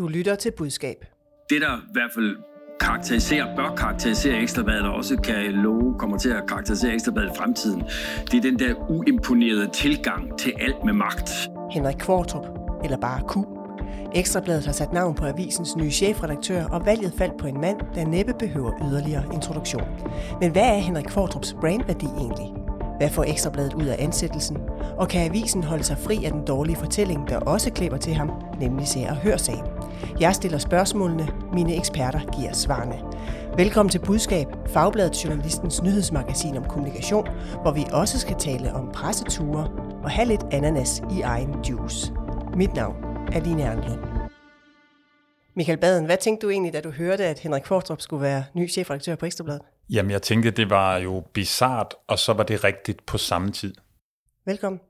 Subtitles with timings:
[0.00, 1.04] Du lytter til budskab.
[1.50, 2.36] Det, der i hvert fald
[2.80, 7.82] karakteriserer, bør karakterisere Ekstrabladet, og også kan love kommer til at karakterisere Ekstrabladet i fremtiden,
[8.30, 11.30] det er den der uimponerede tilgang til alt med magt.
[11.70, 12.46] Henrik Kvartrup,
[12.84, 13.36] eller bare Q.
[14.14, 18.06] Ekstrabladet har sat navn på avisens nye chefredaktør, og valget faldt på en mand, der
[18.06, 19.88] næppe behøver yderligere introduktion.
[20.40, 22.69] Men hvad er Henrik Kvartrups brandværdi egentlig?
[23.00, 24.56] Hvad får Ekstrabladet ud af ansættelsen?
[24.96, 28.30] Og kan avisen holde sig fri af den dårlige fortælling, der også klipper til ham,
[28.58, 29.66] nemlig ser og hør sagen?
[30.20, 32.98] Jeg stiller spørgsmålene, mine eksperter giver svarene.
[33.56, 37.28] Velkommen til Budskab, Fagbladet Journalistens nyhedsmagasin om kommunikation,
[37.62, 39.70] hvor vi også skal tale om presseture
[40.04, 42.12] og have lidt ananas i egen juice.
[42.56, 42.96] Mit navn
[43.32, 44.00] er Line Arnlund.
[45.56, 48.70] Michael Baden, hvad tænkte du egentlig, da du hørte, at Henrik Fortrup skulle være ny
[48.70, 49.62] chefredaktør på Ekstrabladet?
[49.90, 53.74] Jamen, jeg tænkte, det var jo bizart, og så var det rigtigt på samme tid.
[54.44, 54.80] Velkommen.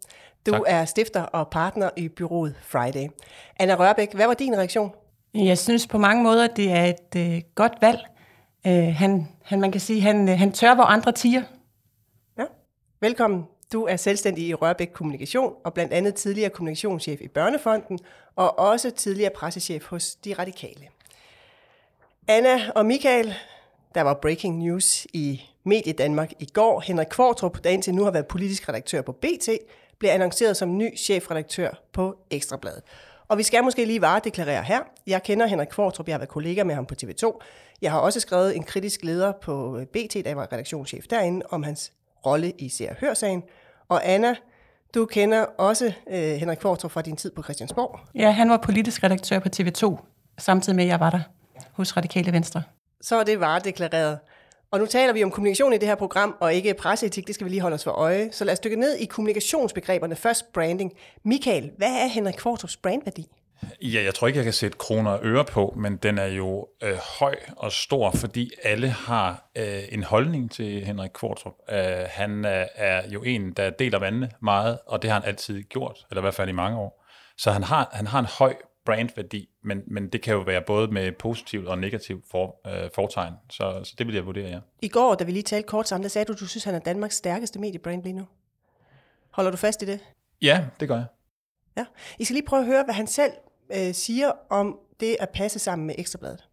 [0.46, 0.62] Du Tak.
[0.66, 3.08] er stifter og partner i byrået Friday.
[3.56, 4.92] Anna Rørbæk, hvad var din reaktion?
[5.34, 7.98] Jeg synes på mange måder, det er et øh, godt valg.
[8.66, 11.42] Øh, han, han, man kan sige, han, øh, han tør, hvor andre tiger.
[12.38, 12.44] Ja.
[13.00, 13.44] Velkommen.
[13.72, 17.98] Du er selvstændig i Rørbæk Kommunikation og blandt andet tidligere kommunikationschef i Børnefonden
[18.36, 20.86] og også tidligere pressechef hos De Radikale.
[22.28, 23.34] Anna og Michael,
[23.94, 26.80] der var breaking news i Medie Danmark i går.
[26.80, 29.48] Henrik Kvartrup, der indtil nu har været politisk redaktør på BT,
[29.98, 32.82] blev annonceret som ny chefredaktør på Ekstrabladet.
[33.28, 34.80] Og vi skal måske lige varedeklarere her.
[35.06, 37.38] Jeg kender Henrik Kvartrup, jeg har været kollega med ham på TV2.
[37.82, 41.46] Jeg har også skrevet en kritisk leder på øh, BT, da jeg var redaktionschef derinde,
[41.50, 41.92] om hans
[42.26, 43.42] rolle i Ser og
[43.88, 44.34] Og Anna,
[44.94, 47.98] du kender også øh, Henrik Kvartrup fra din tid på Christiansborg.
[48.14, 49.96] Ja, han var politisk redaktør på TV2,
[50.38, 51.20] samtidig med, at jeg var der
[51.72, 52.62] hos Radikale Venstre.
[53.00, 54.18] Så er det varedeklareret.
[54.72, 57.44] Og nu taler vi om kommunikation i det her program, og ikke presseetik, det skal
[57.44, 58.28] vi lige holde os for øje.
[58.32, 60.16] Så lad os dykke ned i kommunikationsbegreberne.
[60.16, 60.92] Først branding.
[61.24, 63.26] Michael, hvad er Henrik Kvartrups brandværdi?
[63.82, 66.68] Ja, jeg tror ikke, jeg kan sætte kroner og øre på, men den er jo
[66.82, 71.54] øh, høj og stor, fordi alle har øh, en holdning til Henrik Kvartrup.
[71.70, 71.78] Øh,
[72.08, 76.06] han øh, er jo en, der deler vandene meget, og det har han altid gjort,
[76.10, 77.04] eller i hvert fald i mange år.
[77.38, 78.54] Så han har, han har en høj
[78.90, 83.34] brandværdi, men, men det kan jo være både med positivt og negativt for, øh, fortegn,
[83.50, 84.58] så, så det vil jeg vurdere, ja.
[84.82, 86.74] I går, da vi lige talte kort sammen, der sagde du, at du synes, han
[86.74, 88.26] er Danmarks stærkeste mediebrand lige nu.
[89.30, 90.00] Holder du fast i det?
[90.42, 91.06] Ja, det gør jeg.
[91.76, 91.84] Ja.
[92.18, 93.32] I skal lige prøve at høre, hvad han selv
[93.76, 96.48] øh, siger om det at passe sammen med Ekstrabladet.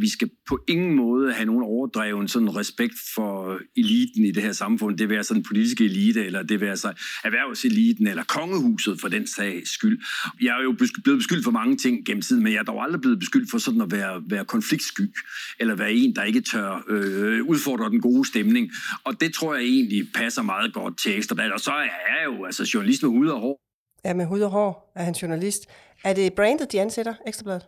[0.00, 4.52] Vi skal på ingen måde have nogen overdreven sådan respekt for eliten i det her
[4.52, 4.98] samfund.
[4.98, 6.94] Det være sådan politiske elite, eller det være sig
[7.24, 9.98] erhvervseliten, eller kongehuset for den sags skyld.
[10.42, 10.72] Jeg er jo
[11.04, 13.58] blevet beskyldt for mange ting gennem tiden, men jeg er dog aldrig blevet beskyldt for
[13.58, 15.02] sådan at være, være konfliktsky,
[15.60, 18.70] eller være en, der ikke tør øh, udfordre den gode stemning.
[19.04, 21.52] Og det tror jeg egentlig passer meget godt til Ekstrabladet.
[21.52, 23.60] Og så er jeg jo altså journalist med hud og hår.
[24.04, 25.66] Ja, med hud og hår er han journalist.
[26.04, 27.66] Er det brandet, de ansætter, Ekstrabladet?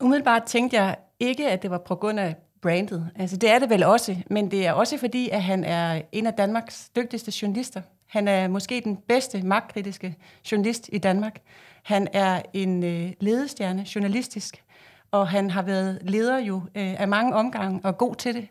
[0.00, 3.10] Umiddelbart tænkte jeg ikke, at det var på grund af brandet.
[3.16, 6.26] Altså, det er det vel også, men det er også fordi, at han er en
[6.26, 7.82] af Danmarks dygtigste journalister.
[8.06, 10.16] Han er måske den bedste magtkritiske
[10.52, 11.40] journalist i Danmark.
[11.82, 14.64] Han er en øh, ledestjerne journalistisk,
[15.10, 18.48] og han har været leder jo øh, af mange omgange og god til det.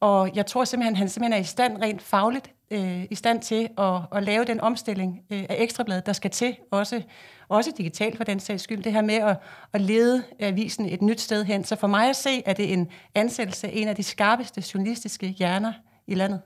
[0.00, 3.68] Og jeg tror simpelthen, han simpelthen er i stand rent fagligt, øh, i stand til
[3.78, 7.02] at, at lave den omstilling øh, af ekstrabladet, der skal til, også,
[7.48, 8.82] også digitalt for den sags skyld.
[8.82, 9.36] Det her med at,
[9.72, 11.64] at lede avisen et nyt sted hen.
[11.64, 15.26] Så for mig at se, er det en ansættelse af en af de skarpeste journalistiske
[15.26, 15.72] hjerner
[16.06, 16.40] i landet.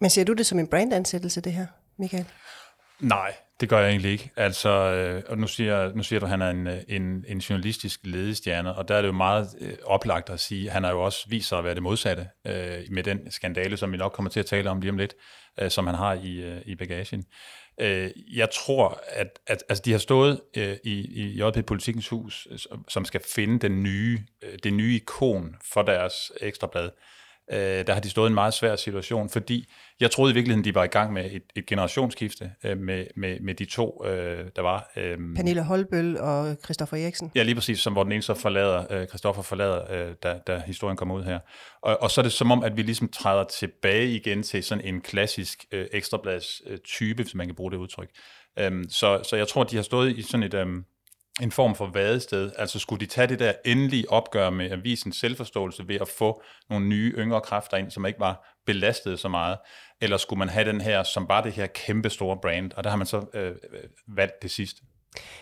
[0.00, 1.66] Men ser du det som en brandansættelse, det her,
[1.98, 2.26] Michael?
[3.00, 4.30] Nej, det gør jeg egentlig ikke.
[4.36, 7.38] Altså, øh, og nu siger, nu siger du, at han er en, øh, en, en
[7.38, 10.90] journalistisk ledestjerne, og der er det jo meget øh, oplagt at sige, at han har
[10.90, 14.12] jo også vist sig at være det modsatte øh, med den skandale, som vi nok
[14.12, 15.14] kommer til at tale om lige om lidt,
[15.60, 17.24] øh, som han har i, øh, i bagagen.
[17.80, 22.48] Øh, jeg tror, at, at altså, de har stået øh, i, i JP Politikens Hus,
[22.56, 26.90] som- som skal finde den nye, øh, det nye ikon for deres ekstrablad.
[27.52, 30.64] Øh, der har de stået i en meget svær situation, fordi jeg troede i virkeligheden,
[30.64, 34.46] de var i gang med et, et generationsskifte øh, med, med, med de to, øh,
[34.56, 34.90] der var.
[34.96, 37.30] Øh, Pernille Holbøl og Christoffer Eriksen.
[37.34, 40.62] Ja, lige præcis, som hvor den ene så forlader, øh, Christoffer forlader, øh, da, da
[40.66, 41.38] historien kommer ud her.
[41.82, 44.84] Og, og så er det som om, at vi ligesom træder tilbage igen til sådan
[44.84, 48.08] en klassisk øh, ekstrablads øh, type, hvis man kan bruge det udtryk.
[48.58, 50.84] Øhm, så, så jeg tror, de har stået i sådan et, øhm,
[51.40, 52.52] en form for vadested.
[52.58, 56.86] Altså skulle de tage det der endelige opgør med avisens selvforståelse ved at få nogle
[56.86, 59.58] nye, yngre kræfter ind, som ikke var belastet så meget,
[60.00, 62.90] eller skulle man have den her, som bare det her kæmpe store brand, og der
[62.90, 63.54] har man så øh, øh
[64.08, 64.82] valgt det sidste.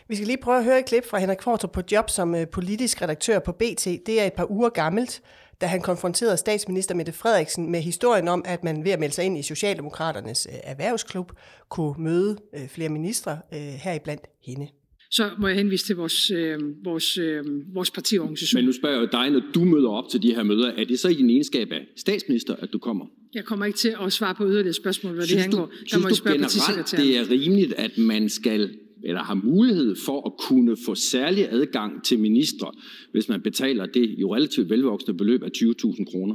[0.08, 2.48] Vi skal lige prøve at høre et klip fra Henrik Kvartrup på job som øh,
[2.48, 3.84] politisk redaktør på BT.
[3.84, 5.22] Det er et par uger gammelt,
[5.60, 9.24] da han konfronterede statsminister Mette Frederiksen med historien om, at man ved at melde sig
[9.24, 11.32] ind i Socialdemokraternes øh, erhvervsklub
[11.68, 12.38] kunne møde
[12.68, 14.68] flere ministre, heriblandt hende
[15.10, 18.58] så må jeg henvise til vores, øh, vores, øh, vores partiorganisation.
[18.58, 20.98] Men nu spørger jeg dig, når du møder op til de her møder, er det
[20.98, 23.06] så i din egenskab af statsminister, at du kommer?
[23.34, 25.66] Jeg kommer ikke til at svare på yderligere spørgsmål, hvad synes det angår.
[25.66, 28.70] Du, Der synes må du spørge generelt, det er rimeligt, at man skal
[29.02, 32.72] eller har mulighed for at kunne få særlig adgang til ministre,
[33.12, 36.34] hvis man betaler det jo relativt velvoksne beløb af 20.000 kroner?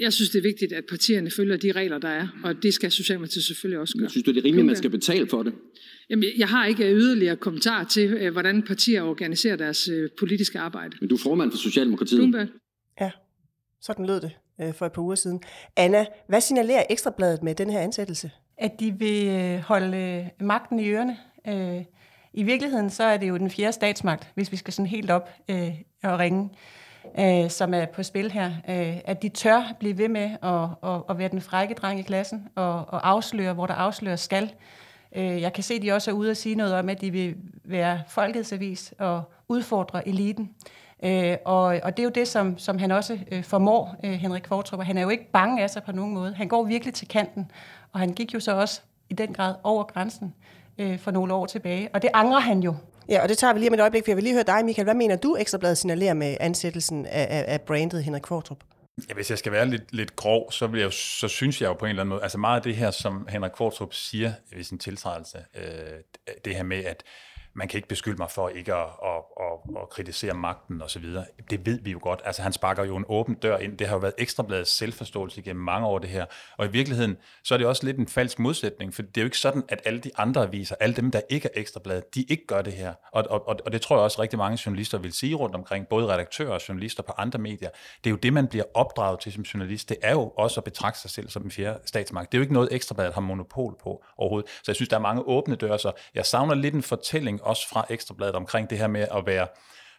[0.00, 2.90] Jeg synes, det er vigtigt, at partierne følger de regler, der er, og det skal
[2.90, 4.02] Socialdemokratiet selvfølgelig også gøre.
[4.02, 5.52] Men synes du, det er rimeligt, at man skal betale for det?
[6.10, 10.96] Jamen, jeg har ikke yderligere kommentar til, øh, hvordan partier organiserer deres øh, politiske arbejde.
[11.00, 12.18] Men du er formand for Socialdemokratiet.
[12.18, 12.48] Bloomberg.
[13.00, 13.10] Ja,
[13.80, 14.30] sådan lød det
[14.60, 15.40] øh, for et par uger siden.
[15.76, 18.30] Anna, hvad signalerer Ekstrabladet med den her ansættelse?
[18.58, 21.16] At de vil holde magten i ørerne.
[22.34, 25.28] I virkeligheden så er det jo den fjerde statsmagt, hvis vi skal sådan helt op
[26.02, 26.50] og ringe
[27.18, 28.50] øh, som er på spil her.
[28.68, 32.02] Øh, at de tør blive ved med at, at, at være den frække dreng i
[32.02, 34.52] klassen og, og afsløre, hvor der afslører skal.
[35.16, 37.10] Øh, jeg kan se, at de også er ude og sige noget om, at de
[37.10, 40.50] vil være folkets avis og udfordre eliten.
[41.02, 44.42] Øh, og, og det er jo det, som, som han også øh, formår, øh, Henrik
[44.42, 44.82] Kvartrup.
[44.82, 46.34] Han er jo ikke bange af sig på nogen måde.
[46.34, 47.50] Han går virkelig til kanten,
[47.92, 48.80] og han gik jo så også
[49.10, 50.34] i den grad over grænsen
[50.78, 51.88] øh, for nogle år tilbage.
[51.92, 52.74] Og det angrer han jo.
[53.10, 54.64] Ja, og det tager vi lige om et øjeblik, for jeg vil lige høre dig,
[54.64, 54.84] Michael.
[54.84, 58.58] Hvad mener du, Ekstrabladet signalerer med ansættelsen af, af, af brandet Henrik Kvartrup?
[59.08, 61.74] Ja, hvis jeg skal være lidt, lidt grov, så, vil jeg, så synes jeg jo
[61.74, 64.64] på en eller anden måde, altså meget af det her, som Henrik Kvartrup siger ved
[64.64, 65.64] sin tiltrædelse, øh,
[66.44, 67.02] det her med, at
[67.54, 71.04] man kan ikke beskylde mig for ikke at, at, at, at kritisere magten osv.
[71.50, 72.22] Det ved vi jo godt.
[72.24, 73.78] Altså han sparker jo en åben dør ind.
[73.78, 76.26] Det har jo været ekstrabladets selvforståelse gennem mange år det her.
[76.56, 79.24] Og i virkeligheden, så er det også lidt en falsk modsætning, for det er jo
[79.24, 82.46] ikke sådan, at alle de andre aviser, alle dem, der ikke er ekstrabladet, de ikke
[82.46, 82.94] gør det her.
[83.12, 86.06] Og, og, og det tror jeg også rigtig mange journalister vil sige rundt omkring, både
[86.06, 87.70] redaktører og journalister på andre medier.
[88.04, 89.88] Det er jo det, man bliver opdraget til som journalist.
[89.88, 92.32] Det er jo også at betragte sig selv som en fjerde statsmagt.
[92.32, 94.50] Det er jo ikke noget, ekstrabladet har monopol på overhovedet.
[94.50, 97.68] Så jeg synes, der er mange åbne døre, så jeg savner lidt en fortælling også
[97.68, 99.46] fra Ekstrabladet omkring det her med at være,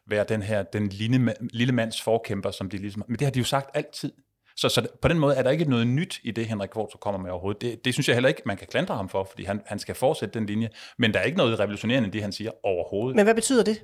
[0.08, 3.40] være den her den lille, lille mands forkæmper, som de ligesom, men det har de
[3.40, 4.12] jo sagt altid.
[4.56, 7.20] Så, så på den måde er der ikke noget nyt i det, Henrik Kvartrup kommer
[7.20, 7.62] med overhovedet.
[7.62, 9.96] Det, det synes jeg heller ikke, man kan klandre ham for, fordi han, han skal
[9.96, 10.70] fortsætte den linje.
[10.98, 13.16] Men der er ikke noget revolutionerende i det, han siger overhovedet.
[13.16, 13.84] Men hvad betyder det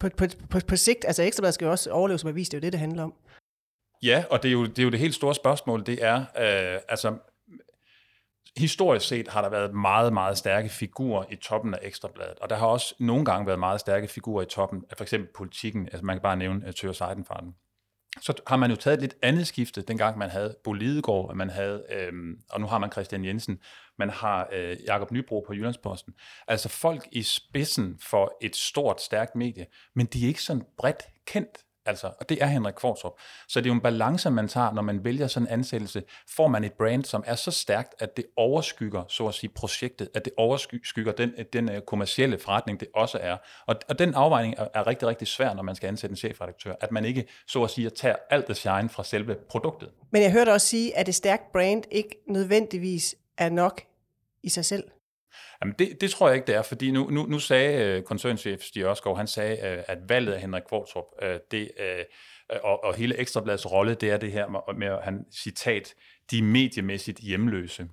[0.00, 1.04] på, på, på, på sigt?
[1.04, 3.14] Altså Ekstrabladet skal jo også overleve som avis, det er jo det, det handler om.
[4.02, 6.80] Ja, og det er jo det, er jo det helt store spørgsmål, det er, øh,
[6.88, 7.14] altså
[8.56, 12.56] historisk set har der været meget, meget stærke figurer i toppen af Ekstrabladet, og der
[12.56, 16.04] har også nogle gange været meget stærke figurer i toppen af for eksempel politikken, altså
[16.04, 17.54] man kan bare nævne øh, uh, Tør Seidenfarten.
[18.20, 21.36] Så har man jo taget et lidt andet skifte, dengang man havde Bo Lidegaard, og
[21.36, 23.58] man havde, øhm, og nu har man Christian Jensen,
[23.98, 26.14] man har øh, Jakob Nybro på Jyllandsposten.
[26.48, 31.02] Altså folk i spidsen for et stort, stærkt medie, men de er ikke sådan bredt
[31.26, 33.12] kendt Altså, og det er Henrik Kvartrup.
[33.48, 36.02] Så det er jo en balance, man tager, når man vælger sådan en ansættelse.
[36.28, 40.08] Får man et brand, som er så stærkt, at det overskygger, så at sige, projektet,
[40.14, 43.36] at det overskygger den, den øh, kommercielle forretning, det også er.
[43.66, 46.74] Og, og den afvejning er, er rigtig, rigtig svær, når man skal ansætte en chefredaktør.
[46.80, 49.90] At man ikke, så at sige, tager alt det shine fra selve produktet.
[50.10, 53.82] Men jeg hørte også sige, at et stærkt brand ikke nødvendigvis er nok
[54.42, 54.84] i sig selv.
[55.62, 58.62] Jamen det, det tror jeg ikke, det er, fordi nu, nu, nu sagde øh, koncernchef
[58.62, 62.04] Stig Ørskov, han sagde, øh, at valget af Henrik Kvartrup, øh, det, øh,
[62.64, 65.94] og, og hele Ekstrabladets rolle, det er det her med, med han citat,
[66.30, 67.88] de mediemæssigt hjemløse.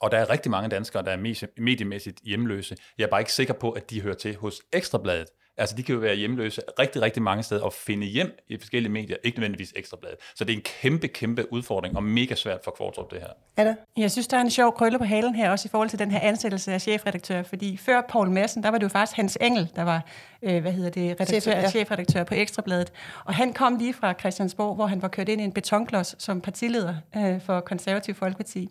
[0.00, 2.76] Og der er rigtig mange danskere, der er mediemæssigt hjemløse.
[2.98, 5.28] Jeg er bare ikke sikker på, at de hører til hos Ekstrabladet.
[5.58, 8.92] Altså, de kan jo være hjemløse rigtig, rigtig mange steder og finde hjem i forskellige
[8.92, 10.16] medier, ikke nødvendigvis ekstrabladet.
[10.34, 13.28] Så det er en kæmpe, kæmpe udfordring og mega svært for Kvartrup, det her.
[13.56, 13.76] Anna?
[13.96, 16.10] Jeg synes, der er en sjov krølle på halen her, også i forhold til den
[16.10, 19.68] her ansættelse af chefredaktør, fordi før Paul Madsen, der var det jo faktisk Hans Engel,
[19.76, 20.04] der var,
[20.42, 21.70] øh, hvad hedder det, redaktør, Chef, ja.
[21.70, 22.92] chefredaktør på Ekstrabladet.
[23.24, 26.40] Og han kom lige fra Christiansborg, hvor han var kørt ind i en betonklods som
[26.40, 28.68] partileder øh, for Konservativ Folkeparti.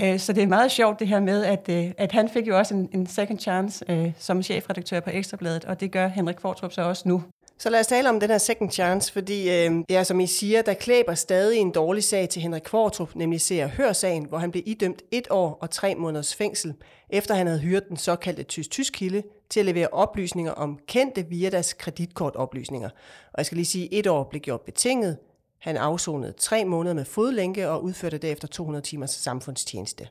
[0.00, 2.58] Øh, så det er meget sjovt det her med, at, øh, at han fik jo
[2.58, 6.72] også en, en second chance øh, som chefredaktør på Ekstrabladet, og det gør Henrik Fortrup
[6.72, 7.22] så også nu.
[7.60, 10.62] Så lad os tale om den her second chance, fordi øh, ja, som I siger,
[10.62, 14.62] der klæber stadig en dårlig sag til Henrik Kvartrup, nemlig ser hørsagen, hvor han blev
[14.66, 16.74] idømt et år og tre måneders fængsel,
[17.10, 21.50] efter han havde hyret den såkaldte tysk-tysk kilde til at levere oplysninger om kendte via
[21.50, 22.88] deres kreditkortoplysninger.
[23.32, 25.16] Og jeg skal lige sige, at et år blev gjort betinget,
[25.60, 30.08] han afsonede tre måneder med fodlænke og udførte derefter 200 timers samfundstjeneste.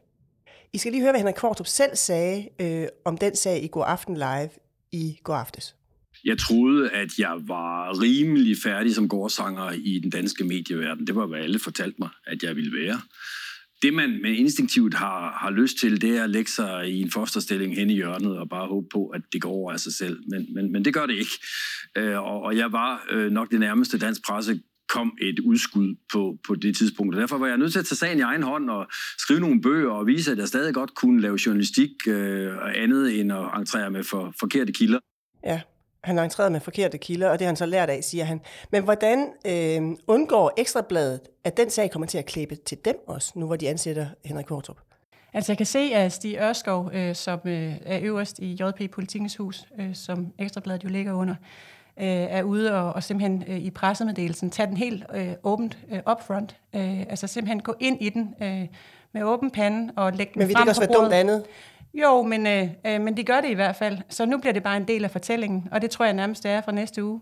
[0.74, 3.84] I skal lige høre, hvad Henrik Kvartrup selv sagde øh, om den sag i går
[3.84, 4.50] aften live
[4.92, 5.76] i går aftes.
[6.26, 11.08] Jeg troede, at jeg var rimelig færdig som gårdsanger i den danske medieverden.
[11.08, 13.02] Det var, hvad alle fortalte mig, at jeg ville være.
[13.82, 17.12] Det, man med instinktivt har, har lyst til, det er at lægge sig i en
[17.12, 20.20] fosterstilling hen i hjørnet og bare håbe på, at det går over af sig selv.
[20.30, 21.32] Men, men, men det gør det ikke.
[21.98, 26.38] Øh, og, og jeg var øh, nok det nærmeste dansk presse kom et udskud på,
[26.48, 27.16] på det tidspunkt.
[27.16, 29.62] Og derfor var jeg nødt til at tage sagen i egen hånd og skrive nogle
[29.62, 33.46] bøger og vise, at jeg stadig godt kunne lave journalistik øh, og andet end at
[33.58, 35.00] entrere med for forkerte kilder.
[35.44, 35.62] Ja,
[36.04, 38.42] han har entreret med forkerte kilder, og det har han så lært af, siger han.
[38.72, 43.34] Men hvordan øh, undgår Ekstrabladet, at den sag kommer til at klæbe til dem også,
[43.36, 44.78] nu hvor de ansætter Henrik Kvartrup?
[45.34, 49.36] Altså jeg kan se, at Stig Ørskov, øh, som øh, er øverst i JP Politikens
[49.36, 51.36] Hus, øh, som Ekstrabladet jo ligger under,
[52.00, 56.00] øh, er ude og, og simpelthen øh, i pressemeddelelsen tage den helt øh, åbent øh,
[56.12, 56.56] upfront.
[56.76, 58.68] Øh, altså simpelthen gå ind i den øh,
[59.14, 61.46] med åben pande og lægge den Men vil frem det også på være dumt andet?
[61.94, 63.98] Jo, men, øh, øh, men de gør det i hvert fald.
[64.10, 66.52] Så nu bliver det bare en del af fortællingen, og det tror jeg nærmest det
[66.52, 67.22] er fra næste uge.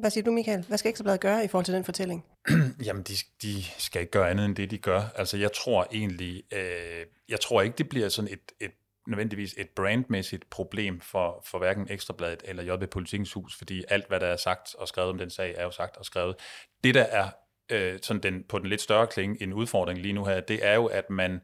[0.00, 0.64] Hvad siger du, Michael?
[0.68, 2.24] Hvad skal Ekstrabladet gøre i forhold til den fortælling?
[2.86, 5.02] Jamen, de, de skal ikke gøre andet end det, de gør.
[5.16, 8.72] Altså, jeg tror egentlig, øh, jeg tror ikke, det bliver sådan et, et
[9.06, 14.20] nødvendigvis et brandmæssigt problem for, for hverken Ekstrabladet eller JB Politikens Hus, fordi alt, hvad
[14.20, 16.36] der er sagt og skrevet om den sag, er jo sagt og skrevet.
[16.84, 17.30] Det, der er
[17.70, 20.74] øh, sådan den, på den lidt større klinge en udfordring lige nu her, det er
[20.74, 21.40] jo, at man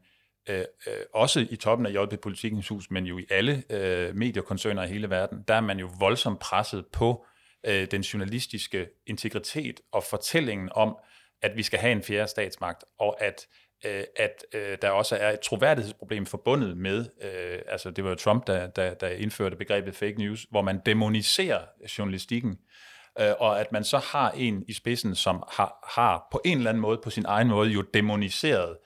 [0.49, 4.83] øh, øh også i toppen af JB Politikens Hus, men jo i alle øh, mediekoncerner
[4.83, 7.27] i hele verden, der er man jo voldsomt presset på
[7.67, 10.97] øh, den journalistiske integritet og fortællingen om,
[11.43, 13.47] at vi skal have en fjerde statsmagt, og at,
[13.85, 18.17] øh, at øh, der også er et troværdighedsproblem forbundet med, øh, altså det var jo
[18.17, 21.61] Trump, der, der, der indførte begrebet fake news, hvor man demoniserer
[21.99, 22.59] journalistikken,
[23.21, 26.71] øh, og at man så har en i spidsen, som har, har på en eller
[26.71, 28.77] anden måde, på sin egen måde, jo demoniseret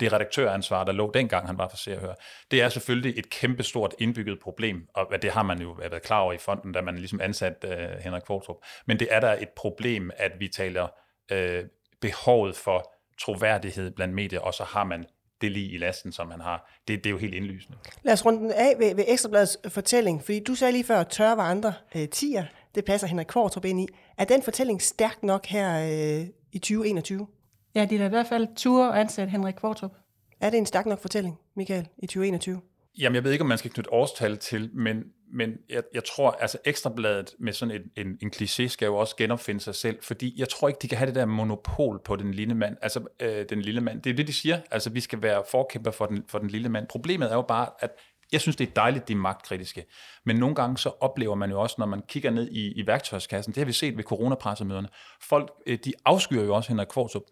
[0.00, 2.14] det redaktøransvar, der lå dengang, han var for Se og Hør.
[2.50, 6.32] Det er selvfølgelig et kæmpestort indbygget problem, og det har man jo været klar over
[6.32, 8.56] i fonden, da man ligesom ansat øh, Henrik Kvartrup.
[8.86, 10.88] Men det er der et problem, at vi taler
[11.32, 11.64] øh,
[12.00, 15.04] behovet for troværdighed blandt medier, og så har man
[15.40, 16.72] det lige i lasten, som man har.
[16.88, 17.78] Det, det er jo helt indlysende.
[18.02, 21.36] Lad os runde den af ved, ved Ekstrabladets fortælling, fordi du sagde lige før, tørre
[21.36, 22.44] var andre øh, tiger.
[22.74, 23.86] Det passer Henrik Kvartrup ind i.
[24.18, 25.78] Er den fortælling stærk nok her
[26.20, 27.26] øh, i 2021?
[27.74, 29.92] Ja, de er da i hvert fald ture og ansætte Henrik Kvartrup.
[30.40, 32.60] Er det en stærk nok fortælling, Michael, i 2021?
[32.98, 36.30] Jamen, jeg ved ikke, om man skal knytte årstal til, men, men jeg, jeg tror,
[36.30, 40.34] altså Ekstrabladet med sådan en, en, en kliché skal jo også genopfinde sig selv, fordi
[40.40, 42.76] jeg tror ikke, de kan have det der monopol på den lille mand.
[42.82, 44.02] Altså, øh, den lille mand.
[44.02, 44.60] Det er det, de siger.
[44.70, 46.86] Altså, vi skal være forkæmper for den, for den lille mand.
[46.88, 47.90] Problemet er jo bare, at
[48.32, 49.84] jeg synes, det er dejligt, de er magtkritiske.
[50.24, 53.54] Men nogle gange så oplever man jo også, når man kigger ned i, i værktøjskassen,
[53.54, 54.88] det har vi set ved coronapressemøderne,
[55.22, 57.22] folk, øh, de afskyr jo også Henrik Kvartrup,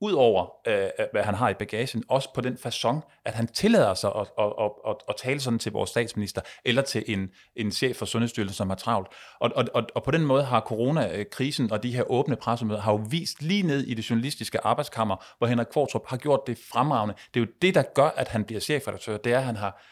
[0.00, 3.94] udover øh, øh, hvad han har i bagagen, også på den façon, at han tillader
[3.94, 7.72] sig at, at, at, at, at tale sådan til vores statsminister, eller til en, en
[7.72, 9.08] chef for Sundhedsstyrelsen, som har travlt.
[9.40, 12.92] Og, og, og, og på den måde har coronakrisen og de her åbne pressemøder, har
[12.92, 17.14] jo vist lige ned i det journalistiske arbejdskammer, hvor Henrik Kvartrup har gjort det fremragende.
[17.34, 19.82] Det er jo det, der gør, at han bliver chefredaktør, det er, at han har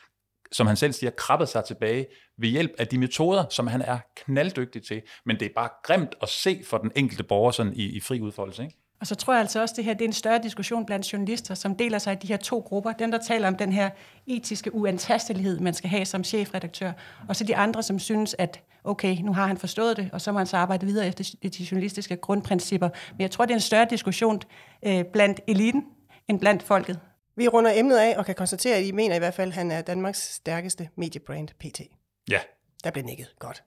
[0.52, 2.06] som han selv siger, krabbet sig tilbage
[2.38, 5.02] ved hjælp af de metoder, som han er knalddygtig til.
[5.26, 8.20] Men det er bare grimt at se for den enkelte borger sådan i, i fri
[8.20, 8.62] udfoldelse.
[8.62, 8.81] Ikke?
[9.02, 11.12] Og så tror jeg altså også, at det her det er en større diskussion blandt
[11.12, 12.92] journalister, som deler sig i de her to grupper.
[12.92, 13.90] Den, der taler om den her
[14.26, 16.92] etiske uantastelighed, man skal have som chefredaktør,
[17.28, 20.32] og så de andre, som synes, at okay, nu har han forstået det, og så
[20.32, 22.88] må han så arbejde videre efter de journalistiske grundprincipper.
[23.12, 24.40] Men jeg tror, det er en større diskussion
[24.82, 25.84] øh, blandt eliten
[26.28, 27.00] end blandt folket.
[27.36, 29.70] Vi runder emnet af og kan konstatere, at I mener i hvert fald, at han
[29.70, 31.80] er Danmarks stærkeste mediebrand PT.
[32.30, 32.40] Ja.
[32.84, 33.34] Der blev nikket.
[33.38, 33.62] Godt.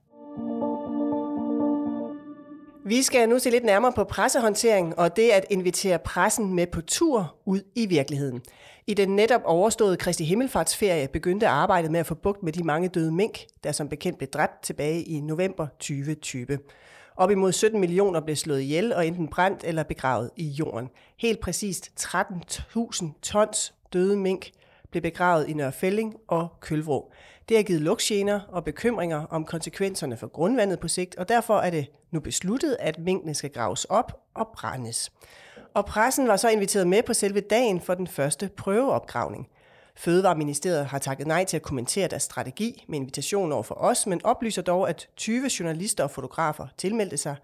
[2.88, 6.82] Vi skal nu se lidt nærmere på pressehåndtering og det at invitere pressen med på
[6.82, 8.42] tur ud i virkeligheden.
[8.88, 12.88] I den netop overståede Kristi Himmelfartsferie begyndte arbejdet med at få bugt med de mange
[12.88, 16.60] døde mink, der som bekendt blev dræbt tilbage i november 2020.
[17.16, 20.90] Op imod 17 millioner blev slået ihjel og enten brændt eller begravet i jorden.
[21.20, 24.52] Helt præcist 13.000 tons døde mink
[24.92, 27.12] blev begravet i Nørrefælling og Kølvrå.
[27.50, 31.70] Det har givet lugtgener og bekymringer om konsekvenserne for grundvandet på sigt, og derfor er
[31.70, 35.12] det nu besluttet, at minkene skal graves op og brændes.
[35.74, 39.48] Og pressen var så inviteret med på selve dagen for den første prøveopgravning.
[39.98, 44.26] Fødevareministeriet har takket nej til at kommentere deres strategi med invitation over for os, men
[44.26, 47.36] oplyser dog, at 20 journalister og fotografer tilmeldte sig,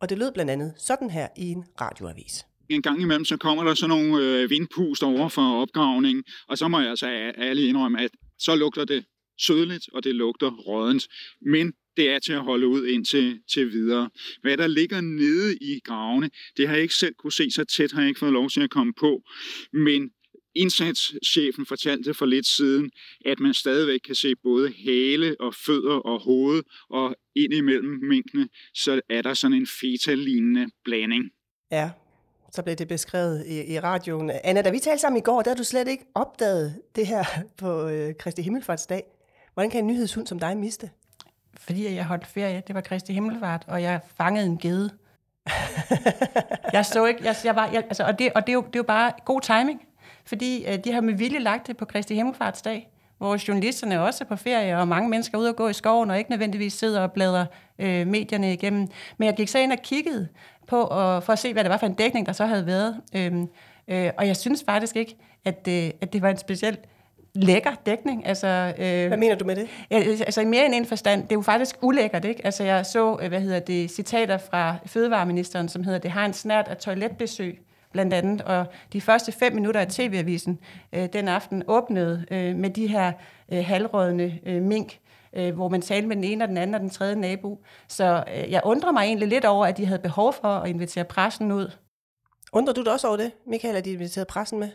[0.00, 2.46] og det lød blandt andet sådan her i en radioavis.
[2.68, 6.68] En gang imellem, så kommer der sådan nogle øh, vindpust over for opgravningen, og så
[6.68, 7.06] må jeg altså
[7.38, 9.04] alle indrømme, at så lugter det
[9.38, 11.08] sødligt, og det lugter rådent.
[11.40, 14.10] Men det er til at holde ud indtil til videre.
[14.42, 17.92] Hvad der ligger nede i gravene, det har jeg ikke selv kunne se, så tæt
[17.92, 19.22] har jeg ikke fået lov til at komme på.
[19.72, 20.10] Men
[20.54, 22.90] indsatschefen fortalte for lidt siden,
[23.24, 28.48] at man stadigvæk kan se både hale og fødder og hoved, og ind imellem minkene,
[28.74, 31.24] så er der sådan en feta-lignende blanding.
[31.70, 31.90] Ja,
[32.52, 34.30] så blev det beskrevet i, i radioen.
[34.44, 37.24] Anna, da vi talte sammen i går, der havde du slet ikke opdaget det her
[37.56, 39.02] på øh, Kristi Himmelfartsdag.
[39.54, 40.90] Hvordan kan en nyhedshund som dig miste?
[41.56, 44.90] Fordi jeg holdt ferie, det var Kristi Himmelfart, og jeg fangede en gede.
[46.72, 48.76] jeg så ikke, jeg, jeg var, jeg, altså, og, det, og det, er jo, det
[48.76, 49.82] er jo bare god timing,
[50.24, 54.28] fordi øh, de har med vilje lagt det på Kristi Himmelfartsdag, hvor journalisterne også er
[54.28, 57.00] på ferie, og mange mennesker er ude og gå i skoven, og ikke nødvendigvis sidder
[57.00, 57.46] og bladrer
[57.78, 58.88] øh, medierne igennem.
[59.18, 60.28] Men jeg gik så ind og kiggede
[60.66, 63.00] på, og, for at se, hvad det var for en dækning, der så havde været.
[63.16, 63.48] Øhm,
[63.88, 66.80] øh, og jeg synes faktisk ikke, at, øh, at det var en specielt
[67.34, 68.26] lækker dækning.
[68.26, 69.68] Altså, øh, hvad mener du med det?
[69.90, 72.44] Altså i mere end en forstand, det er jo faktisk ulækkert, ikke?
[72.44, 76.32] Altså jeg så, øh, hvad hedder det, citater fra fødevareministeren, som hedder, det har en
[76.32, 77.60] snært af toiletbesøg,
[77.92, 78.42] blandt andet.
[78.42, 80.58] Og de første fem minutter af TV-avisen
[80.92, 83.12] øh, den aften åbnede øh, med de her
[83.52, 84.98] øh, halvrådende øh, mink,
[85.36, 87.64] øh, hvor man talte med den ene og den anden og den tredje nabo.
[87.88, 91.04] Så øh, jeg undrer mig egentlig lidt over, at de havde behov for at invitere
[91.04, 91.70] pressen ud.
[92.52, 94.68] Undrer du dig også over det, Michael, at de inviterede pressen med?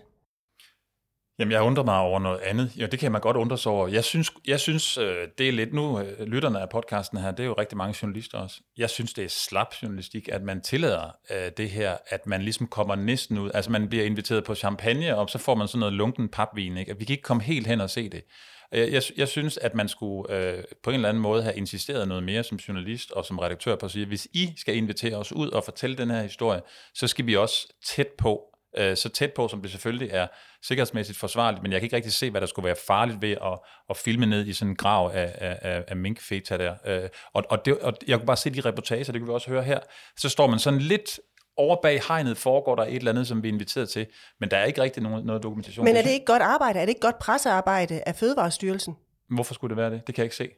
[1.39, 2.71] Jamen, jeg undrer mig over noget andet.
[2.77, 3.87] Ja, det kan man godt undre sig over.
[3.87, 7.39] Jeg synes, jeg synes øh, det er lidt nu, øh, lytterne af podcasten her, det
[7.39, 8.61] er jo rigtig mange journalister også.
[8.77, 12.67] Jeg synes, det er slap journalistik, at man tillader øh, det her, at man ligesom
[12.67, 13.51] kommer næsten ud.
[13.53, 16.97] Altså, man bliver inviteret på champagne, og så får man sådan noget lunken papvin, ikke?
[16.97, 18.23] Vi kan ikke komme helt hen og se det.
[18.71, 22.07] Jeg, jeg, jeg synes, at man skulle øh, på en eller anden måde have insisteret
[22.07, 25.33] noget mere som journalist og som redaktør på at sige, hvis I skal invitere os
[25.33, 26.61] ud og fortælle den her historie,
[26.93, 30.27] så skal vi også tæt på øh, så tæt på, som det selvfølgelig er
[30.63, 33.59] sikkerhedsmæssigt forsvarligt, men jeg kan ikke rigtig se, hvad der skulle være farligt ved at,
[33.89, 36.75] at filme ned i sådan en grav af, af, af minkfeta der.
[36.85, 39.49] Øh, og, og, det, og jeg kunne bare se de reportager, det kan vi også
[39.49, 39.79] høre her,
[40.17, 41.19] så står man sådan lidt
[41.57, 44.07] over bag hegnet foregår der et eller andet, som vi er inviteret til,
[44.39, 45.85] men der er ikke rigtig nogen, noget dokumentation.
[45.85, 46.79] Men er det ikke godt arbejde?
[46.79, 48.95] Er det ikke godt pressearbejde af Fødevarestyrelsen?
[49.29, 50.07] Hvorfor skulle det være det?
[50.07, 50.49] Det kan jeg ikke se.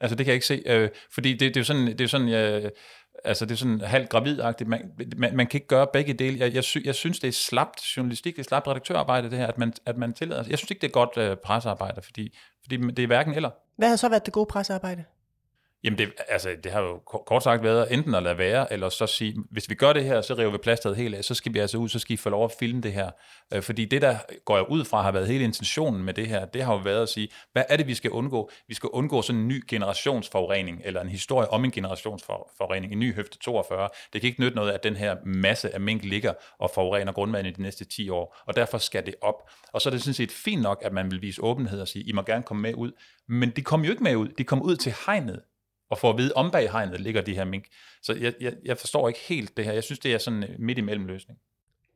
[0.00, 2.04] Altså det kan jeg ikke se, øh, fordi det, det er jo sådan, det er
[2.04, 2.70] jo sådan jeg,
[3.24, 4.68] Altså, det er sådan halvt gravidagtigt.
[4.68, 6.38] Man, man, man kan ikke gøre begge dele.
[6.38, 9.46] Jeg, jeg, sy, jeg synes, det er slapt journalistik, det er slapt redaktørarbejde, det her,
[9.46, 10.44] at man, at man tillader.
[10.48, 13.50] Jeg synes ikke, det er godt øh, pressearbejde, fordi, fordi det er hverken eller.
[13.76, 15.04] Hvad har så været det gode pressearbejde?
[15.84, 19.06] Jamen, det, altså, det har jo kort sagt været enten at lade være, eller så
[19.06, 21.58] sige, hvis vi gør det her, så river vi plasteret helt af, så skal vi
[21.58, 23.10] altså ud, så skal I få lov at filme det her.
[23.54, 26.44] Øh, fordi det, der går jeg ud fra, har været hele intentionen med det her,
[26.44, 28.50] det har jo været at sige, hvad er det, vi skal undgå?
[28.68, 33.14] Vi skal undgå sådan en ny generationsforurening, eller en historie om en generationsforurening, en ny
[33.14, 33.88] høfte 42.
[34.12, 37.50] Det kan ikke nytte noget, at den her masse af mink ligger og forurener grundvandet
[37.50, 39.50] i de næste 10 år, og derfor skal det op.
[39.72, 42.04] Og så er det sådan set fint nok, at man vil vise åbenhed og sige,
[42.04, 42.92] I må gerne komme med ud,
[43.28, 45.40] men de kom jo ikke med ud, de kom ud til hegnet,
[45.92, 47.64] og for at vide, om bag hegnet ligger de her mink.
[48.02, 49.72] Så jeg, jeg, jeg forstår ikke helt det her.
[49.72, 51.38] Jeg synes, det er sådan midt imellem løsning.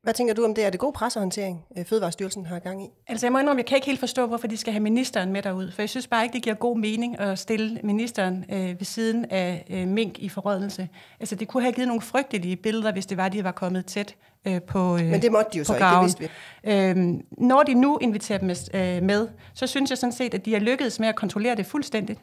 [0.02, 0.64] Hvad tænker du om det?
[0.64, 2.88] Er det god pressehåndtering, øh, Fødevarestyrelsen har gang i?
[3.06, 5.42] Altså jeg må indrømme, jeg kan ikke helt forstå, hvorfor de skal have ministeren med
[5.42, 5.70] derud.
[5.70, 9.24] For jeg synes bare ikke, det giver god mening at stille ministeren øh, ved siden
[9.24, 10.88] af øh, mink i forrådelse.
[11.20, 14.14] Altså det kunne have givet nogle frygtelige billeder, hvis det var, de var kommet tæt
[14.46, 16.28] øh, på øh, Men det måtte de jo så ikke, det vidste vi.
[16.72, 20.44] Øhm, når de nu inviterer dem med, øh, med, så synes jeg sådan set, at
[20.44, 22.20] de har lykkedes med at kontrollere det fuldstændigt.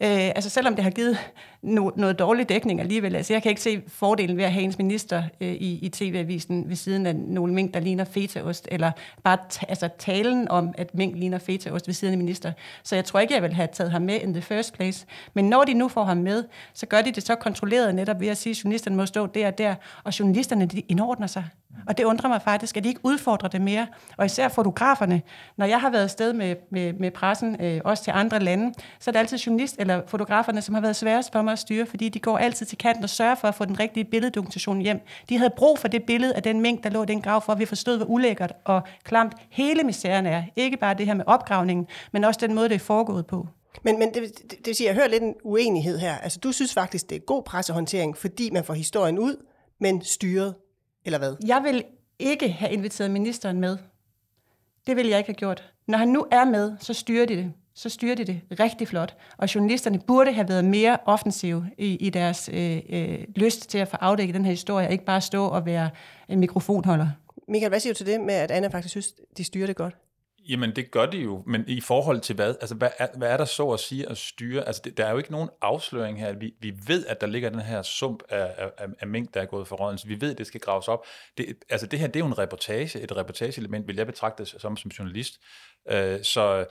[0.00, 1.18] Øh, altså selvom det har givet
[1.62, 3.16] no, noget dårlig dækning alligevel.
[3.16, 6.68] Altså jeg kan ikke se fordelen ved at have ens minister øh, i, i tv-avisen
[6.68, 8.90] ved siden af nogle mink, der ligner fetaost, eller
[9.24, 12.52] bare t- altså talen om, at mink ligner fetaost ved siden af minister.
[12.82, 15.06] Så jeg tror ikke, jeg vil have taget ham med in the first place.
[15.34, 18.28] Men når de nu får ham med, så gør de det så kontrolleret netop ved
[18.28, 21.44] at sige, at journalisterne må stå der og der, og journalisterne de indordner sig.
[21.86, 23.86] Og det undrer mig faktisk, at de ikke udfordrer det mere.
[24.16, 25.22] Og især fotograferne.
[25.56, 29.10] Når jeg har været afsted med, med, med pressen, øh, også til andre lande, så
[29.10, 32.08] er det altid journalist eller fotograferne, som har været sværest for mig at styre, fordi
[32.08, 35.00] de går altid til kanten og sørger for at få den rigtige billeddokumentation hjem.
[35.28, 37.52] De havde brug for det billede af den mængde, der lå i den grav, for
[37.52, 40.42] at vi forstod, hvor ulækkert og klamt hele misæren er.
[40.56, 43.46] Ikke bare det her med opgravningen, men også den måde, det er foregået på.
[43.84, 46.18] Men, men det, det, det vil sige, at jeg hører lidt en uenighed her.
[46.18, 49.36] Altså, du synes faktisk, det er god pressehåndtering, fordi man får historien ud,
[49.80, 50.54] men styret
[51.04, 51.36] eller hvad?
[51.46, 51.84] Jeg vil
[52.18, 53.76] ikke have inviteret ministeren med.
[54.86, 55.72] Det vil jeg ikke have gjort.
[55.88, 57.52] Når han nu er med, så styrer de det.
[57.74, 59.16] Så styrer de det rigtig flot.
[59.36, 63.88] Og journalisterne burde have været mere offensive i, i deres øh, øh, lyst til at
[63.88, 65.90] få afdækket den her historie, og ikke bare stå og være
[66.28, 67.08] en mikrofonholder.
[67.48, 69.94] Michael, hvad siger du til det med, at Anna faktisk synes, de styrer det godt?
[70.48, 72.54] Jamen, det gør de jo, men i forhold til hvad?
[72.60, 74.66] Altså, hvad er, hvad er der så at sige at styre?
[74.66, 76.32] Altså, det, der er jo ikke nogen afsløring her.
[76.32, 79.44] Vi, vi ved, at der ligger den her sump af, af, af mink, der er
[79.46, 81.06] gået for råden, så vi ved, at det skal graves op.
[81.38, 84.76] Det, altså, det her, det er jo en reportage, et reportageelement, vil jeg betragte som,
[84.76, 85.40] som journalist.
[85.90, 86.66] Øh, så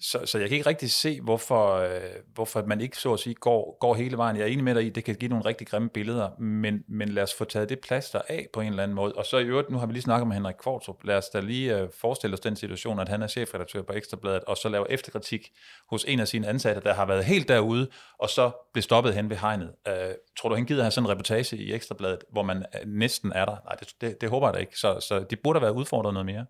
[0.00, 2.00] så, så jeg kan ikke rigtig se, hvorfor, øh,
[2.34, 4.36] hvorfor man ikke så at sige går, går hele vejen.
[4.36, 7.08] Jeg er enig med dig i, det kan give nogle rigtig grimme billeder, men, men
[7.08, 9.12] lad os få taget det plaster af på en eller anden måde.
[9.12, 11.40] Og så i øvrigt, nu har vi lige snakket med Henrik Kvartrup, lad os da
[11.40, 14.86] lige øh, forestille os den situation, at han er chefredaktør på Ekstrabladet, og så laver
[14.90, 15.52] efterkritik
[15.90, 19.30] hos en af sine ansatte, der har været helt derude, og så bliver stoppet hen
[19.30, 19.72] ved hegnet.
[19.88, 19.94] Øh,
[20.38, 23.44] tror du, han gider have sådan en reportage i Ekstrabladet, hvor man øh, næsten er
[23.44, 23.56] der?
[23.64, 24.78] Nej, det, det, det håber jeg da ikke.
[24.78, 26.46] Så, så de burde have været udfordret noget mere.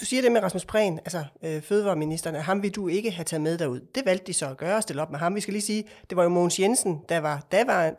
[0.00, 3.24] Du siger det med Rasmus Prehn, altså øh, fødevareministeren, at ham vil du ikke have
[3.24, 3.80] taget med derud.
[3.94, 5.34] Det valgte de så at gøre, og stille op med ham.
[5.34, 7.40] Vi skal lige sige, det var jo Mogens Jensen, der var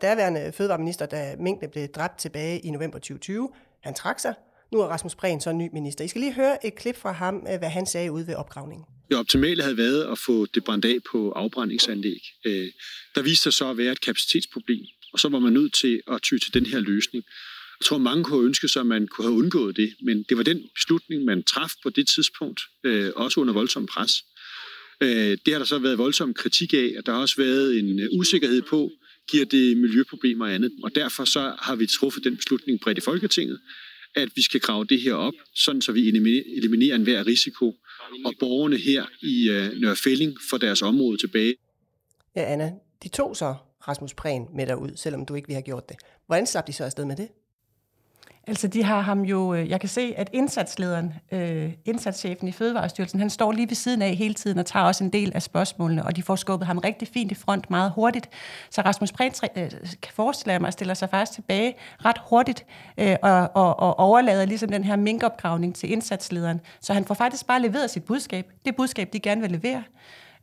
[0.02, 3.48] daværende, fødevareminister, da mængden blev dræbt tilbage i november 2020.
[3.80, 4.34] Han trak sig,
[4.72, 6.04] Nu er Rasmus Prehn så ny minister.
[6.04, 8.84] I skal lige høre et klip fra ham, øh, hvad han sagde ude ved opgravningen.
[9.10, 12.20] Det optimale havde været at få det brændt af på afbrændingsanlæg.
[12.44, 12.68] Øh,
[13.14, 14.80] der viste sig så at være et kapacitetsproblem,
[15.12, 17.24] og så var man nødt til at ty til den her løsning.
[17.80, 20.42] Jeg tror, mange kunne ønske sig, at man kunne have undgået det, men det var
[20.42, 24.12] den beslutning, man traf på det tidspunkt, øh, også under voldsom pres.
[25.00, 28.00] Øh, det har der så været voldsom kritik af, og der har også været en
[28.00, 28.90] øh, usikkerhed på,
[29.30, 30.72] giver det miljøproblemer og andet.
[30.82, 33.60] Og derfor så har vi truffet den beslutning bredt i Folketinget,
[34.14, 36.08] at vi skal grave det her op, sådan så vi
[36.56, 37.74] eliminerer enhver risiko,
[38.24, 41.54] og borgerne her i øh, Nørrefælling får deres område tilbage.
[42.36, 43.54] Ja, Anna, de tog så
[43.88, 45.96] Rasmus Prehn med derud, selvom du ikke vi har gjort det.
[46.26, 47.28] Hvordan slap de så afsted med det?
[48.48, 53.20] Altså, de har ham jo, øh, jeg kan se, at indsatslederen, øh, indsatschefen i Fødevarestyrelsen,
[53.20, 56.04] han står lige ved siden af hele tiden og tager også en del af spørgsmålene,
[56.04, 58.28] og de får skubbet ham rigtig fint i front meget hurtigt.
[58.70, 59.70] Så Rasmus Prehn øh,
[60.02, 62.66] kan forestille mig, stiller sig faktisk tilbage ret hurtigt
[62.98, 66.60] øh, og, og, og overlader ligesom den her minkopgravning til indsatslederen.
[66.80, 69.82] Så han får faktisk bare leveret sit budskab, det budskab, de gerne vil levere,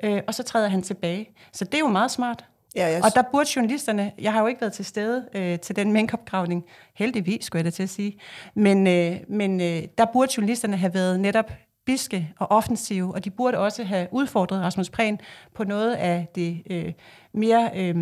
[0.04, 1.30] øh, og så træder han tilbage.
[1.54, 2.46] Så det er jo meget smart.
[2.76, 3.06] Ja, yes.
[3.06, 6.64] Og der burde journalisterne, jeg har jo ikke været til stede øh, til den minkopgravning,
[6.96, 8.20] heldigvis skulle jeg da til at sige,
[8.56, 11.52] men, øh, men øh, der burde journalisterne have været netop
[11.86, 15.20] biske og offensive, og de burde også have udfordret Rasmus Prehn
[15.56, 16.94] på noget af det øh,
[17.34, 17.96] mere øh,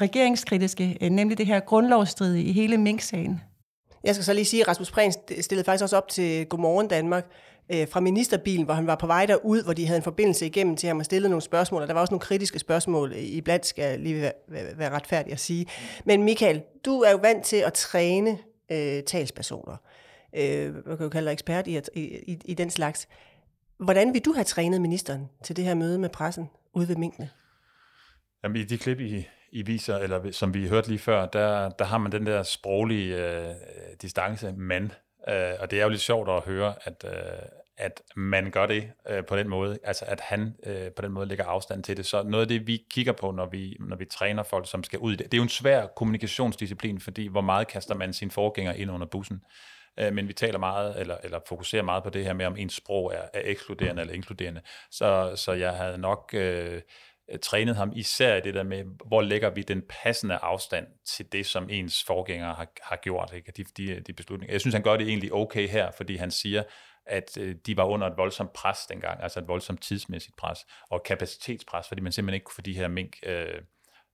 [0.00, 3.40] regeringskritiske, øh, nemlig det her grundlovsstridige i hele Mink-sagen.
[4.04, 7.26] Jeg skal så lige sige, at Rasmus Prehn stillede faktisk også op til Godmorgen Danmark,
[7.72, 10.76] øh, fra ministerbilen, hvor han var på vej derud, hvor de havde en forbindelse igennem
[10.76, 13.66] til ham og stillede nogle spørgsmål, og der var også nogle kritiske spørgsmål i blandt,
[13.66, 15.66] skal jeg lige være, være, være retfærdig at sige.
[16.04, 18.38] Men Michael, du er jo vant til at træne
[18.72, 19.76] øh, talspersoner.
[20.36, 23.08] Øh, man kan jo kalde dig ekspert i, i, i, i den slags.
[23.78, 27.30] Hvordan vil du have trænet ministeren til det her møde med pressen ude ved minkene?
[28.44, 31.84] Jamen, i de klip, I, I viser, eller som vi hørte lige før, der, der
[31.84, 33.54] har man den der sproglige øh,
[34.02, 34.92] distance, men
[35.28, 37.12] Øh, og det er jo lidt sjovt at høre, at, øh,
[37.78, 41.26] at man gør det øh, på den måde, altså at han øh, på den måde
[41.26, 42.06] lægger afstand til det.
[42.06, 44.98] Så noget af det, vi kigger på, når vi, når vi træner folk, som skal
[44.98, 48.30] ud i det, det er jo en svær kommunikationsdisciplin, fordi hvor meget kaster man sin
[48.30, 49.40] forgænger ind under bussen.
[49.98, 52.74] Øh, men vi taler meget, eller, eller fokuserer meget på det her med, om ens
[52.74, 54.60] sprog er, er ekskluderende eller inkluderende.
[54.90, 56.30] Så, så jeg havde nok...
[56.34, 56.80] Øh,
[57.42, 61.46] trænet ham især i det der med, hvor lægger vi den passende afstand til det,
[61.46, 63.52] som ens forgængere har, har gjort, ikke?
[63.56, 64.54] De, de, de beslutninger.
[64.54, 66.62] Jeg synes, han gør det egentlig okay her, fordi han siger,
[67.08, 70.58] at øh, de var under et voldsomt pres dengang, altså et voldsomt tidsmæssigt pres,
[70.90, 73.62] og kapacitetspres, fordi man simpelthen ikke kunne få de her mink øh,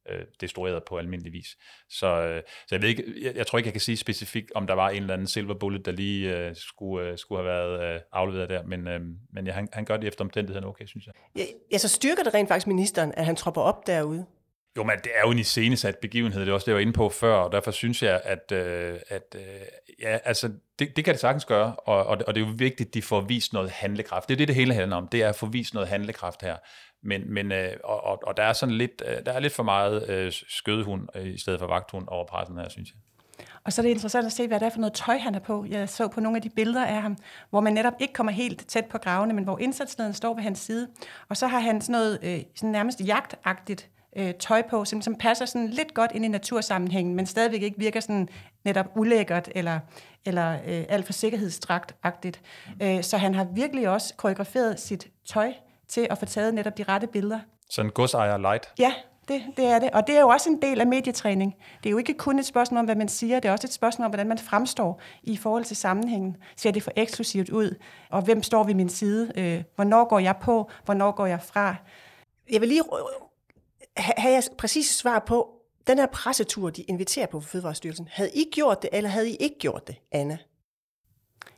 [0.08, 1.56] øh, destrueret på almindelig vis.
[1.88, 4.66] Så, øh, så jeg, ved ikke, jeg, jeg tror ikke, jeg kan sige specifikt, om
[4.66, 7.94] der var en eller anden silver bullet, der lige øh, skulle, øh, skulle have været
[7.94, 9.00] øh, afleveret der, men, øh,
[9.32, 11.14] men ja, han, han gør det efter omstændigheden okay, synes jeg.
[11.36, 14.26] Ja, ja, så styrker det rent faktisk ministeren, at han tropper op derude?
[14.76, 16.92] Jo, men det er jo en iscenesat begivenhed, det er også det, jeg var inde
[16.92, 19.42] på før, og derfor synes jeg, at, øh, at øh,
[20.00, 22.88] ja, altså, det, det kan det sagtens gøre, og, og, og det er jo vigtigt,
[22.88, 24.28] at de får vist noget handlekraft.
[24.28, 26.56] Det er det, det hele handler om, det er at få vist noget handlekraft her.
[27.02, 29.62] Men, men øh, og, og, og der er sådan lidt, øh, der er lidt for
[29.62, 32.98] meget øh, skødehund øh, i stedet for vagthund over pressen her, synes jeg.
[33.64, 35.38] Og så er det interessant at se, hvad det er for noget tøj, han er
[35.38, 35.66] på.
[35.68, 37.16] Jeg så på nogle af de billeder af ham,
[37.50, 40.58] hvor man netop ikke kommer helt tæt på gravene, men hvor indsatslederen står ved hans
[40.58, 40.88] side.
[41.28, 45.14] Og så har han sådan noget øh, sådan nærmest jagtagtigt øh, tøj på, som, som
[45.14, 48.28] passer sådan lidt godt ind i natursammenhængen, men stadigvæk ikke virker sådan
[48.64, 49.78] netop ulækkert eller,
[50.24, 52.40] eller øh, alt for sikkerhedsdragtagtigt.
[52.82, 55.52] Øh, så han har virkelig også koreograferet sit tøj
[55.88, 57.38] til at få taget netop de rette billeder.
[57.70, 58.72] Sådan godsejer light?
[58.78, 58.92] Ja,
[59.28, 59.90] det, det er det.
[59.90, 61.54] Og det er jo også en del af medietræning.
[61.82, 63.72] Det er jo ikke kun et spørgsmål om, hvad man siger, det er også et
[63.72, 66.36] spørgsmål om, hvordan man fremstår i forhold til sammenhængen.
[66.56, 67.78] Ser det for eksklusivt ud?
[68.10, 69.32] Og hvem står ved min side?
[69.36, 70.70] Øh, hvornår går jeg på?
[70.84, 71.76] Hvornår går jeg fra?
[72.52, 72.82] Jeg vil lige
[73.96, 75.50] have jeg præcis svar på,
[75.86, 79.58] den her pressetur, de inviterer på Fødevarestyrelsen, havde I gjort det, eller havde I ikke
[79.58, 80.38] gjort det, Anna?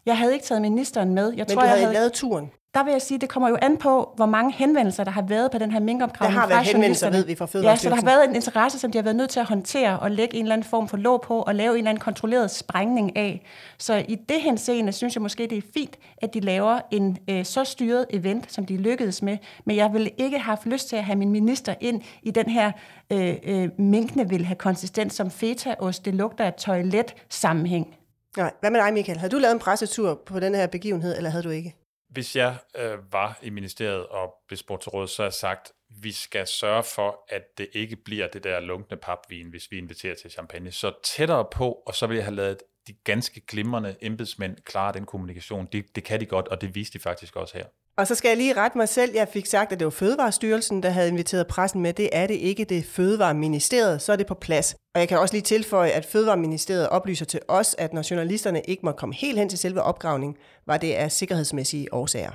[0.07, 1.33] Jeg havde ikke taget ministeren med.
[1.33, 2.51] Jeg Men tror, du havde jeg havde lavet turen?
[2.77, 5.51] der vil jeg sige, det kommer jo an på, hvor mange henvendelser, der har været
[5.51, 6.35] på den her minkopgravning.
[6.35, 8.93] Der har været henvendelser, ved vi, fra Ja, så der har været en interesse, som
[8.93, 11.23] de har været nødt til at håndtere og lægge en eller anden form for låg
[11.23, 13.47] på og lave en eller anden kontrolleret sprængning af.
[13.79, 17.45] Så i det henseende synes jeg måske, det er fint, at de laver en øh,
[17.45, 19.39] så styret event, som de lykkedes med.
[19.65, 22.49] Men jeg ville ikke have haft lyst til at have min minister ind i den
[22.49, 22.73] her
[23.13, 26.05] øh, øh, minkene vil have konsistens som fetaost.
[26.05, 27.97] Det lugter af toilet sammenhæng.
[28.37, 28.55] Nej.
[28.61, 29.19] Hvad med dig, Michael?
[29.19, 31.75] Har du lavet en pressetur på den her begivenhed, eller havde du ikke?
[32.09, 35.73] Hvis jeg øh, var i ministeriet og blev spurgt til råd, så har jeg sagt,
[36.03, 40.15] vi skal sørge for, at det ikke bliver det der lunkne papvin, hvis vi inviterer
[40.15, 40.73] til champagne.
[40.73, 45.07] Så tættere på, og så vil jeg have lavet de ganske glimrende embedsmænd klare den
[45.07, 45.69] kommunikation.
[45.73, 47.67] Det, det kan de godt, og det viste de faktisk også her.
[47.99, 49.13] Og så skal jeg lige rette mig selv.
[49.15, 51.93] Jeg fik sagt, at det var Fødevarestyrelsen, der havde inviteret pressen med.
[51.93, 52.65] Det er det ikke.
[52.65, 54.03] Det er Fødevareministeriet.
[54.03, 54.75] Så er det på plads.
[54.95, 58.87] Og jeg kan også lige tilføje, at Fødevareministeriet oplyser til os, at når journalisterne ikke
[58.87, 62.31] må komme helt hen til selve opgravningen, var det af sikkerhedsmæssige årsager.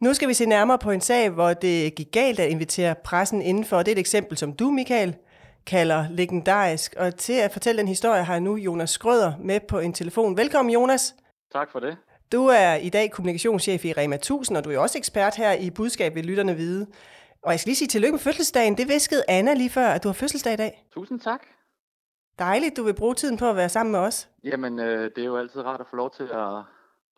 [0.00, 3.42] Nu skal vi se nærmere på en sag, hvor det gik galt at invitere pressen
[3.42, 3.78] indenfor.
[3.78, 5.16] Det er et eksempel, som du, Michael,
[5.66, 6.94] kalder legendarisk.
[6.98, 10.36] Og til at fortælle den historie har jeg nu Jonas Skrøder med på en telefon.
[10.36, 11.14] Velkommen, Jonas.
[11.52, 11.96] Tak for det.
[12.32, 15.70] Du er i dag kommunikationschef i Rema 1000, og du er også ekspert her i
[15.70, 16.86] budskab ved Lytterne Vide.
[17.42, 18.76] Og jeg skal lige sige tillykke med fødselsdagen.
[18.78, 20.86] Det viskede Anna lige før, at du har fødselsdag i dag.
[20.94, 21.40] Tusind tak.
[22.38, 24.28] Dejligt, du vil bruge tiden på at være sammen med os.
[24.44, 26.58] Jamen, øh, det er jo altid rart at få lov til at,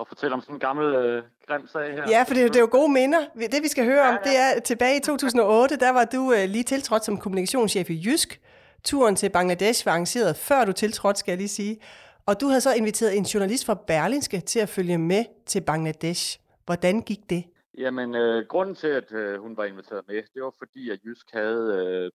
[0.00, 2.04] at fortælle om sådan en gammel øh, grim sag her.
[2.10, 3.20] Ja, for det, er jo- det er jo gode minder.
[3.52, 6.64] Det vi skal høre om, det er tilbage i 2008, der var du øh, lige
[6.64, 8.40] tiltrådt som kommunikationschef i Jysk.
[8.84, 11.80] Turen til Bangladesh var arrangeret før du tiltrådte, skal jeg lige sige.
[12.26, 16.40] Og du havde så inviteret en journalist fra Berlinske til at følge med til Bangladesh.
[16.64, 17.44] Hvordan gik det?
[17.78, 21.26] Jamen, øh, grunden til, at øh, hun var inviteret med, det var fordi, at Jysk
[21.32, 22.10] havde øh,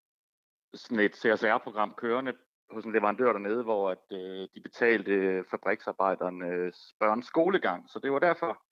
[0.73, 2.33] sådan et CSR-program kørende
[2.71, 7.89] hos en leverandør dernede, hvor at, øh, de betalte fabriksarbejdernes børns skolegang.
[7.89, 8.63] Så det var derfor,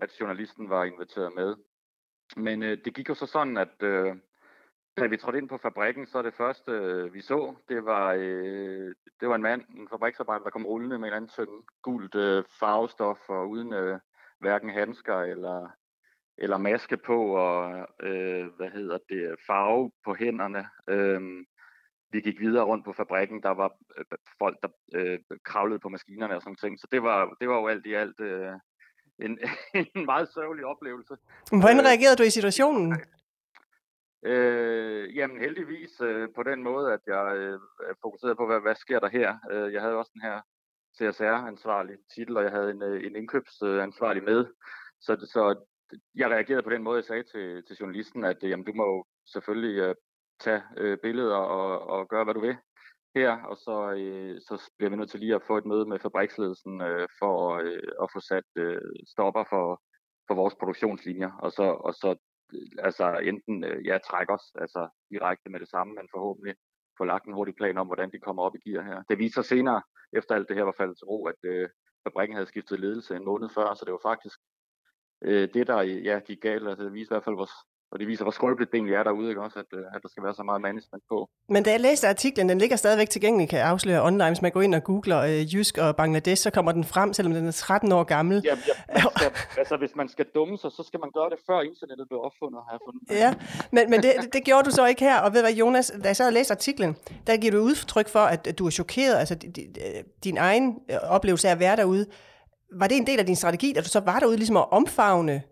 [0.00, 1.56] at journalisten var inviteret med.
[2.36, 4.16] Men øh, det gik jo så sådan, at øh,
[4.98, 8.94] da vi trådte ind på fabrikken, så det første, øh, vi så, det var, øh,
[9.20, 12.44] det var en mand, en fabriksarbejder, der kom rullende med en anden tynd gult øh,
[12.60, 13.98] farvestof, og uden øh,
[14.38, 15.68] hverken handsker eller,
[16.38, 20.66] eller maske på, og øh, hvad hedder det, farve på hænderne.
[20.88, 21.20] Øh,
[22.10, 24.04] vi gik videre rundt på fabrikken, der var øh,
[24.38, 26.80] folk, der øh, kravlede på maskinerne og sådan ting.
[26.80, 28.52] Så det var, det var jo alt i alt øh,
[29.18, 29.38] en,
[29.96, 31.14] en meget sørgelig oplevelse.
[31.50, 32.96] Hvordan Øh, reagerede du i situationen?
[34.24, 37.60] Øh, jamen heldigvis øh, på den måde, at jeg øh,
[37.90, 39.38] er fokuseret på, hvad, hvad sker der her.
[39.50, 40.40] Øh, jeg havde også den her
[40.96, 44.46] CSR-ansvarlig titel, og jeg havde en, øh, en indkøbsansvarlig med.
[45.00, 45.64] Så, så
[46.14, 48.84] jeg reagerede på den måde, jeg sagde til, til journalisten, at øh, jamen, du må
[48.84, 49.94] jo selvfølgelig øh,
[50.40, 52.56] tage øh, billeder og, og gøre, hvad du vil
[53.14, 55.98] her, og så, øh, så bliver vi nødt til lige at få et møde med
[55.98, 59.82] fabriksledelsen øh, for øh, at få sat øh, stopper for,
[60.28, 62.16] for vores produktionslinjer, og så, og så
[62.78, 66.54] altså enten øh, ja, trække os altså direkte med det samme, men forhåbentlig
[66.98, 69.02] få lagt en hurtig plan om, hvordan de kommer op i gear her.
[69.08, 71.68] Det viser sig senere, efter alt det her var faldet til ro, at øh,
[72.06, 74.38] fabrikken havde skiftet ledelse en måned før, så det var faktisk
[75.24, 76.68] øh, det, der ja, gik galt.
[76.68, 77.48] Altså, det viser i hvert fald, hvor,
[77.94, 80.08] og det viser, hvor skrøbeligt det egentlig er derude, ikke også, at, øh, at der
[80.08, 81.28] skal være så meget management på.
[81.48, 84.26] Men da jeg læste artiklen, den ligger stadigvæk tilgængelig, kan jeg afsløre online.
[84.28, 87.34] Hvis man går ind og googler øh, Jysk og Bangladesh, så kommer den frem, selvom
[87.34, 88.42] den er 13 år gammel.
[88.44, 88.56] Ja,
[88.96, 92.08] ja, skal, altså, hvis man skal dumme sig, så skal man gøre det før internettet
[92.08, 93.02] blev opfundet, har jeg fundet.
[93.22, 93.34] Ja,
[93.72, 95.20] men, men det, det gjorde du så ikke her.
[95.20, 98.08] Og ved du hvad, Jonas, da jeg sad og læste artiklen, der giver du udtryk
[98.08, 101.76] for, at du er chokeret, altså di- di- din egen øh, oplevelse af at være
[101.76, 102.06] derude.
[102.80, 105.42] Var det en del af din strategi, at du så var derude ligesom at omfavne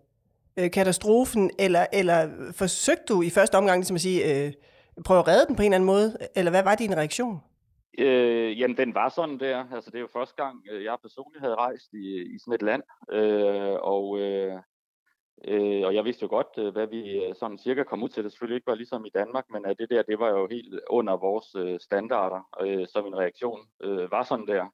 [0.59, 4.53] øh, katastrofen, eller, eller forsøgte du i første omgang ligesom at sige, øh,
[5.05, 7.39] prøve at redde den på en eller anden måde, eller hvad var din reaktion?
[7.97, 9.65] Øh, jamen, den var sådan der.
[9.73, 12.61] Altså, det er jo første gang, øh, jeg personligt havde rejst i, i sådan et
[12.61, 12.83] land.
[13.11, 14.59] Øh, og, øh,
[15.47, 18.23] øh, og jeg vidste jo godt, øh, hvad vi øh, sådan cirka kom ud til.
[18.23, 20.79] Det selvfølgelig ikke var ligesom i Danmark, men at det der, det var jo helt
[20.89, 22.49] under vores øh, standarder.
[22.61, 24.65] Øh, så min reaktion øh, var sådan der.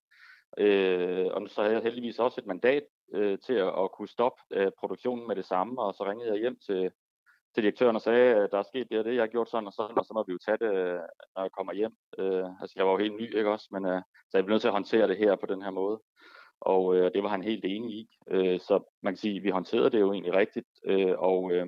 [0.58, 4.42] Øh, og så havde jeg heldigvis også et mandat øh, til at, at kunne stoppe
[4.52, 6.92] øh, produktionen med det samme, og så ringede jeg hjem til,
[7.54, 9.68] til direktøren og sagde, at der er sket det og det, jeg har gjort sådan
[9.68, 11.00] og sådan, og så må vi jo tage det, øh,
[11.36, 11.94] når jeg kommer hjem.
[12.20, 14.62] Øh, altså, jeg var jo helt ny, ikke også, men øh, så jeg blev nødt
[14.62, 16.02] til at håndtere det her på den her måde.
[16.62, 18.10] Og øh, det var han helt enig i.
[18.30, 21.68] Øh, så man kan sige, at vi håndterede det jo egentlig rigtigt, øh, og øh,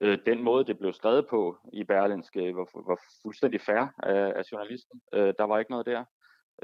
[0.00, 4.42] øh, den måde, det blev skrevet på i Berlinske, var, var fuldstændig fair af, af
[4.52, 5.00] journalisten.
[5.14, 6.04] Øh, der var ikke noget der.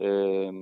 [0.01, 0.53] Øh,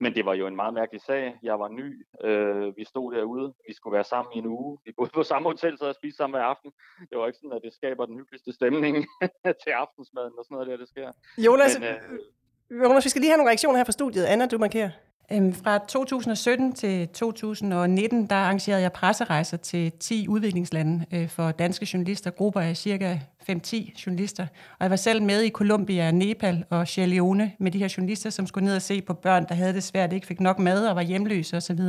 [0.00, 1.34] men det var jo en meget mærkelig sag.
[1.42, 2.06] Jeg var ny.
[2.24, 3.54] Øh, vi stod derude.
[3.68, 4.78] Vi skulle være sammen i en uge.
[4.84, 6.70] Vi boede på samme hotel, så jeg spiste sammen hver aften.
[7.10, 8.94] Det var ikke sådan, at det skaber den hyggeligste stemning
[9.62, 11.12] til aftensmaden og sådan noget der, det sker.
[11.38, 12.84] Jonas, Men, øh...
[12.84, 14.24] Jonas, vi skal lige have nogle reaktioner her fra studiet.
[14.24, 14.90] Anna, du markerer.
[15.32, 21.88] Øhm, Fra 2017 til 2019, der arrangerede jeg presserejser til 10 udviklingslande øh, for danske
[21.92, 23.18] journalister, grupper af cirka
[23.50, 24.42] 5-10 journalister.
[24.42, 28.30] Og jeg var selv med i Colombia, Nepal og Sierra Leone med de her journalister,
[28.30, 30.86] som skulle ned og se på børn, der havde det svært, ikke fik nok mad
[30.86, 31.80] og var hjemløse osv.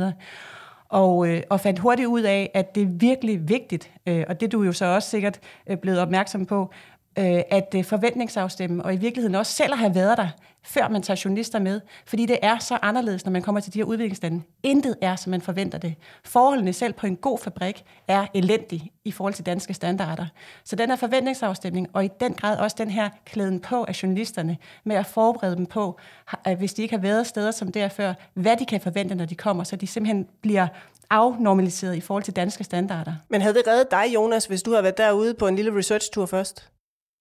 [0.88, 4.52] Og, øh, og fandt hurtigt ud af, at det er virkelig vigtigt, øh, og det
[4.52, 6.72] du jo så også sikkert øh, blevet opmærksom på,
[7.18, 10.28] øh, at øh, forventningsafstemme, og i virkeligheden også selv at have været der,
[10.62, 11.80] før man tager journalister med.
[12.06, 14.42] Fordi det er så anderledes, når man kommer til de her udviklingslande.
[14.62, 15.94] Intet er, som man forventer det.
[16.24, 20.26] Forholdene selv på en god fabrik er elendige i forhold til danske standarder.
[20.64, 24.56] Så den her forventningsafstemning, og i den grad også den her klæden på af journalisterne,
[24.84, 25.98] med at forberede dem på,
[26.44, 29.24] at hvis de ikke har været steder som der før, hvad de kan forvente, når
[29.24, 30.66] de kommer, så de simpelthen bliver
[31.10, 33.12] afnormaliseret i forhold til danske standarder.
[33.28, 36.26] Men havde det reddet dig, Jonas, hvis du havde været derude på en lille research-tur
[36.26, 36.70] først?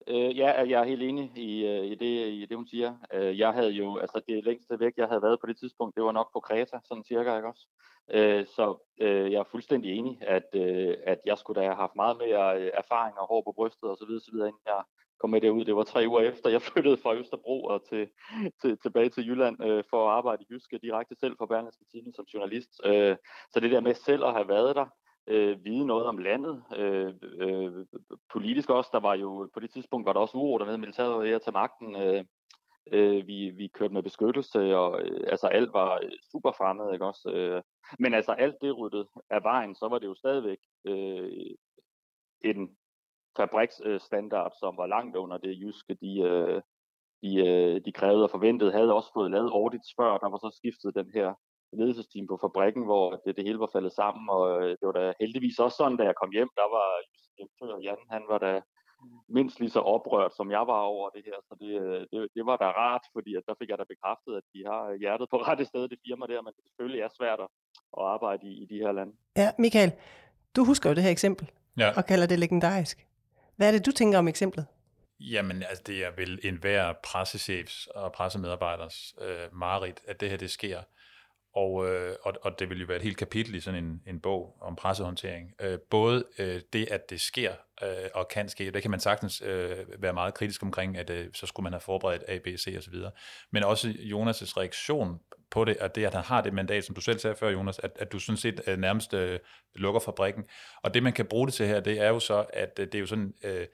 [0.09, 2.95] Øh, ja, jeg er helt enig i, øh, i, det, i det, hun siger.
[3.13, 6.03] Øh, jeg havde jo, altså det længste væk, jeg havde været på det tidspunkt, det
[6.03, 7.67] var nok på Kreta, sådan cirka, ikke også?
[8.11, 11.95] Øh, så øh, jeg er fuldstændig enig, at, øh, at jeg skulle da have haft
[11.95, 14.83] meget mere øh, erfaring og hår på brystet osv., videre, inden jeg
[15.19, 15.65] kom med derud.
[15.65, 18.09] Det var tre uger efter, jeg flyttede fra Østerbro og til,
[18.61, 22.13] til, tilbage til Jylland øh, for at arbejde i Jyske direkte selv for Berlingske Tidende
[22.15, 22.81] som journalist.
[22.85, 23.15] Øh,
[23.51, 24.85] så det der med selv at have været der,
[25.29, 26.63] øh, vide noget om landet.
[26.75, 27.85] Øh, øh,
[28.33, 31.17] politisk også, der var jo på det tidspunkt var der også uro dernede, militæret var
[31.17, 31.95] ved at tage magten.
[31.95, 32.25] Øh,
[32.91, 37.05] øh, vi, vi kørte med beskyttelse, og øh, altså alt var øh, super fremmed, ikke
[37.05, 37.31] også?
[37.31, 37.61] Øh,
[37.99, 41.51] men altså alt det ryddet af vejen, så var det jo stadigvæk øh,
[42.43, 42.77] en
[43.37, 46.61] fabriksstandard, som var langt under det jyske, de, øh,
[47.23, 50.55] de, øh, de krævede og forventede, havde også fået lavet audits før, der var så
[50.57, 51.33] skiftet den her
[51.77, 55.13] ledelsesteam på fabrikken, hvor det, det hele var faldet sammen, og øh, det var da
[55.19, 56.87] heldigvis også sådan, da jeg kom hjem, der var
[57.37, 58.53] direktør Jan, han var da
[59.29, 62.43] mindst lige så oprørt, som jeg var over det her, så det, øh, det, det
[62.49, 65.37] var da rart, fordi at der fik jeg da bekræftet, at de har hjertet på
[65.47, 67.49] rette sted, det firma der, men det selvfølgelig er svært at
[68.13, 69.13] arbejde i, i de her lande.
[69.37, 69.91] Ja, Michael,
[70.55, 71.89] du husker jo det her eksempel, ja.
[71.97, 73.07] og kalder det legendarisk.
[73.55, 74.65] Hvad er det, du tænker om eksemplet?
[75.19, 80.51] Jamen, altså, det er vel enhver pressechefs og pressemedarbejders øh, mareridt, at det her det
[80.51, 80.81] sker.
[81.55, 84.19] Og, øh, og, og det vil jo være et helt kapitel i sådan en, en
[84.19, 85.53] bog om pressehåndtering.
[85.61, 89.41] Øh, både øh, det, at det sker øh, og kan ske, det kan man sagtens
[89.45, 92.75] øh, være meget kritisk omkring, at øh, så skulle man have forberedt A, B, C
[92.77, 92.95] osv.
[93.51, 95.19] Men også Jonas' reaktion
[95.51, 97.79] på det, og det, at han har det mandat, som du selv sagde før, Jonas,
[97.79, 99.39] at, at du sådan set øh, nærmest øh,
[99.75, 100.43] lukker fabrikken.
[100.83, 102.95] Og det, man kan bruge det til her, det er jo så, at øh, det
[102.95, 103.33] er jo sådan...
[103.43, 103.67] Øh,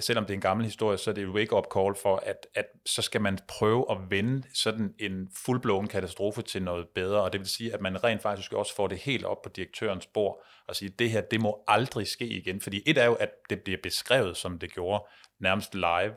[0.00, 2.66] selvom det er en gammel historie, så er det et wake-up call for, at, at
[2.86, 7.40] så skal man prøve at vende sådan en fuldblåen katastrofe til noget bedre, og det
[7.40, 10.76] vil sige, at man rent faktisk også får det helt op på direktørens bord, og
[10.76, 13.78] sige, det her, det må aldrig ske igen, fordi et er jo, at det bliver
[13.82, 15.04] beskrevet, som det gjorde,
[15.40, 16.14] nærmest live,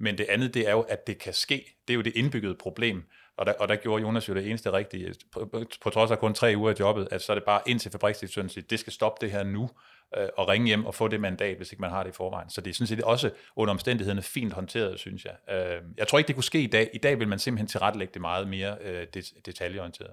[0.00, 1.64] men det andet, det er jo, at det kan ske.
[1.88, 3.02] Det er jo det indbyggede problem,
[3.36, 6.18] og der, og der gjorde Jonas jo det eneste rigtige, på, på, på trods af
[6.18, 8.78] kun tre uger af jobbet, at så er det bare ind til fabriksdirektøren siger, det
[8.80, 9.70] skal stoppe det her nu,
[10.16, 12.50] øh, og ringe hjem og få det mandat, hvis ikke man har det i forvejen.
[12.50, 15.54] Så det er sådan set også under omstændighederne fint håndteret, synes jeg.
[15.54, 16.90] Øh, jeg tror ikke, det kunne ske i dag.
[16.94, 19.06] I dag vil man simpelthen tilrettelægge det meget mere øh,
[19.46, 20.10] detaljeorienteret.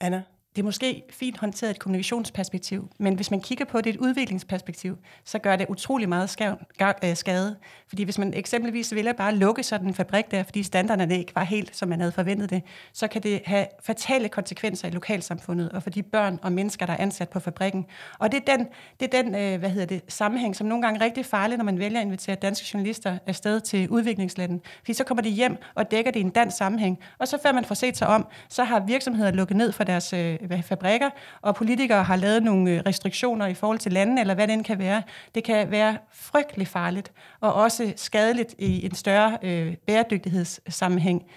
[0.00, 0.22] Anna?
[0.58, 4.98] Det er måske fint håndteret et kommunikationsperspektiv, men hvis man kigger på det et udviklingsperspektiv,
[5.24, 6.36] så gør det utrolig meget
[7.04, 7.56] øh, skade.
[7.88, 11.34] Fordi hvis man eksempelvis vælger bare at lukke sådan en fabrik der, fordi standarderne ikke
[11.34, 15.68] var helt, som man havde forventet det, så kan det have fatale konsekvenser i lokalsamfundet
[15.68, 17.86] og for de børn og mennesker, der er ansat på fabrikken.
[18.18, 18.66] Og det er den,
[19.00, 21.64] det er den øh, hvad hedder det, sammenhæng, som nogle gange er rigtig farlig, når
[21.64, 24.60] man vælger at invitere danske journalister afsted til udviklingslandet.
[24.78, 26.98] Fordi så kommer de hjem og dækker det i en dansk sammenhæng.
[27.18, 30.12] Og så før man får set sig om, så har virksomheder lukket ned for deres
[30.12, 31.10] øh, fabrikker,
[31.42, 34.64] og politikere har lavet nogle øh, restriktioner i forhold til landene, eller hvad det end
[34.64, 35.02] kan være.
[35.34, 41.30] Det kan være frygtelig farligt, og også skadeligt i en større øh, bæredygtighedssammenhæng.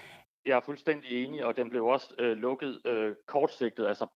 [0.45, 4.07] Jeg er fuldstændig enig, og den blev også øh, lukket øh, kortsigtet, altså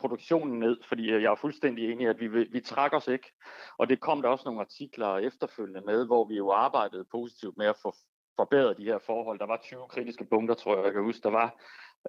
[0.00, 3.32] produktionen ned, fordi øh, jeg er fuldstændig enig, at vi, vi trækker os ikke.
[3.78, 7.66] Og det kom der også nogle artikler efterfølgende med, hvor vi jo arbejdede positivt med
[7.66, 7.94] at få
[8.36, 9.38] forbedret de her forhold.
[9.38, 11.22] Der var 20 kritiske punkter, tror jeg, jeg kan huske.
[11.22, 11.48] Der var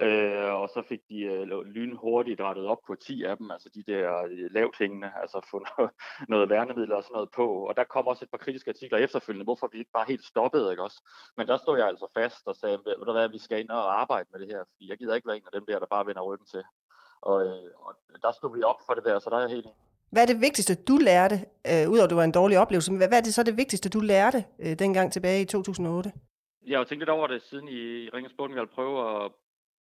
[0.01, 1.43] Øh, og så fik de øh,
[1.75, 5.65] lynhurtigt rettet op på 10 af dem, altså de der øh, lavt hængende, altså få
[5.69, 5.91] noget,
[6.27, 7.47] noget værnemiddel og sådan noget på.
[7.67, 10.71] Og der kom også et par kritiske artikler efterfølgende, hvorfor vi ikke bare helt stoppede,
[10.71, 10.99] ikke også?
[11.37, 14.01] Men der stod jeg altså fast og sagde, ved du hvad, vi skal ind og
[14.01, 16.05] arbejde med det her, fordi jeg gider ikke være en af dem der, der bare
[16.05, 16.63] vender ryggen til.
[17.21, 19.67] Og, øh, og der stod vi op for det der, så der er jeg helt
[20.11, 21.35] hvad er det vigtigste, du lærte,
[21.71, 23.89] øh, udover at det var en dårlig oplevelse, hvad, hvad er det så det vigtigste,
[23.89, 26.11] du lærte øh, dengang tilbage i 2008?
[26.67, 29.31] Jeg har jo tænkt lidt over det, siden i Ringens Bundgal prøve at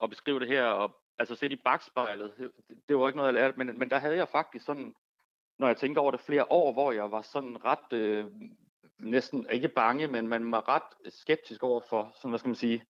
[0.03, 2.51] at beskrive det her, og altså sætte i bagspejlet, det,
[2.89, 4.95] det var ikke noget, jeg lærte, men, men der havde jeg faktisk sådan,
[5.59, 8.27] når jeg tænker over det flere år, hvor jeg var sådan ret, øh,
[8.99, 12.85] næsten ikke bange, men man var ret skeptisk over for, sådan, hvad skal man sige,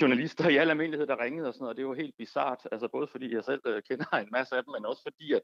[0.00, 1.76] journalister i al almindelighed, der ringede og sådan noget.
[1.76, 4.72] Det var helt bizart, altså både fordi jeg selv øh, kender en masse af dem,
[4.72, 5.42] men også fordi, at,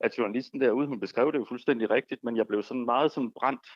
[0.00, 3.32] at journalisten derude, hun beskrev det jo fuldstændig rigtigt, men jeg blev sådan meget sådan
[3.32, 3.66] brændt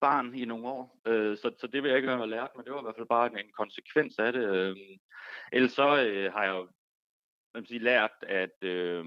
[0.00, 1.00] barn i nogle år.
[1.06, 3.08] Øh, så, så det vil jeg ikke have lært, men det var i hvert fald
[3.08, 4.44] bare en, en konsekvens af det.
[4.56, 4.76] Øh,
[5.52, 6.68] ellers så øh, har jeg jo
[7.54, 9.04] man sige, lært, at, øh,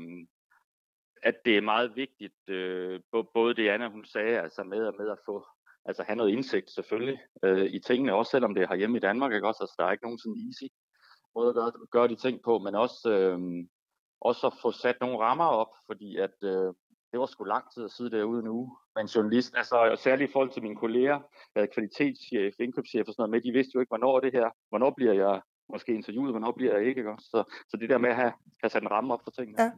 [1.24, 3.02] at det er meget vigtigt, øh,
[3.34, 5.48] både det Anna hun sagde, altså med, med at få
[5.86, 9.34] altså have noget indsigt selvfølgelig øh, i tingene, også selvom det er herhjemme i Danmark,
[9.34, 9.64] ikke også?
[9.64, 10.68] Altså, der er ikke nogen sådan easy
[11.36, 13.40] måde at gøre, gøre de ting på, men også, øh,
[14.22, 16.74] også at få sat nogle rammer op, fordi at øh,
[17.12, 18.78] det var sgu lang tid at sidde derude nu.
[18.96, 21.20] Men journalist, altså særligt i forhold til mine kolleger,
[21.56, 24.50] jeg havde kvalitetschef, indkøbschef og sådan noget med, de vidste jo ikke, hvornår det her,
[24.70, 25.42] hvornår bliver jeg
[25.74, 27.12] måske interviewet, hvornår bliver jeg ikke, ikke?
[27.20, 29.64] Så, så det der med at have, have sat en ramme op for tingene.
[29.64, 29.72] Ja.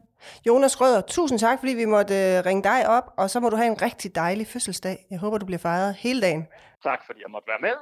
[0.46, 3.56] Jonas Røder, tusind tak, fordi vi måtte uh, ringe dig op, og så må du
[3.56, 5.06] have en rigtig dejlig fødselsdag.
[5.10, 6.46] Jeg håber, du bliver fejret hele dagen.
[6.82, 7.74] Tak, fordi jeg måtte være med.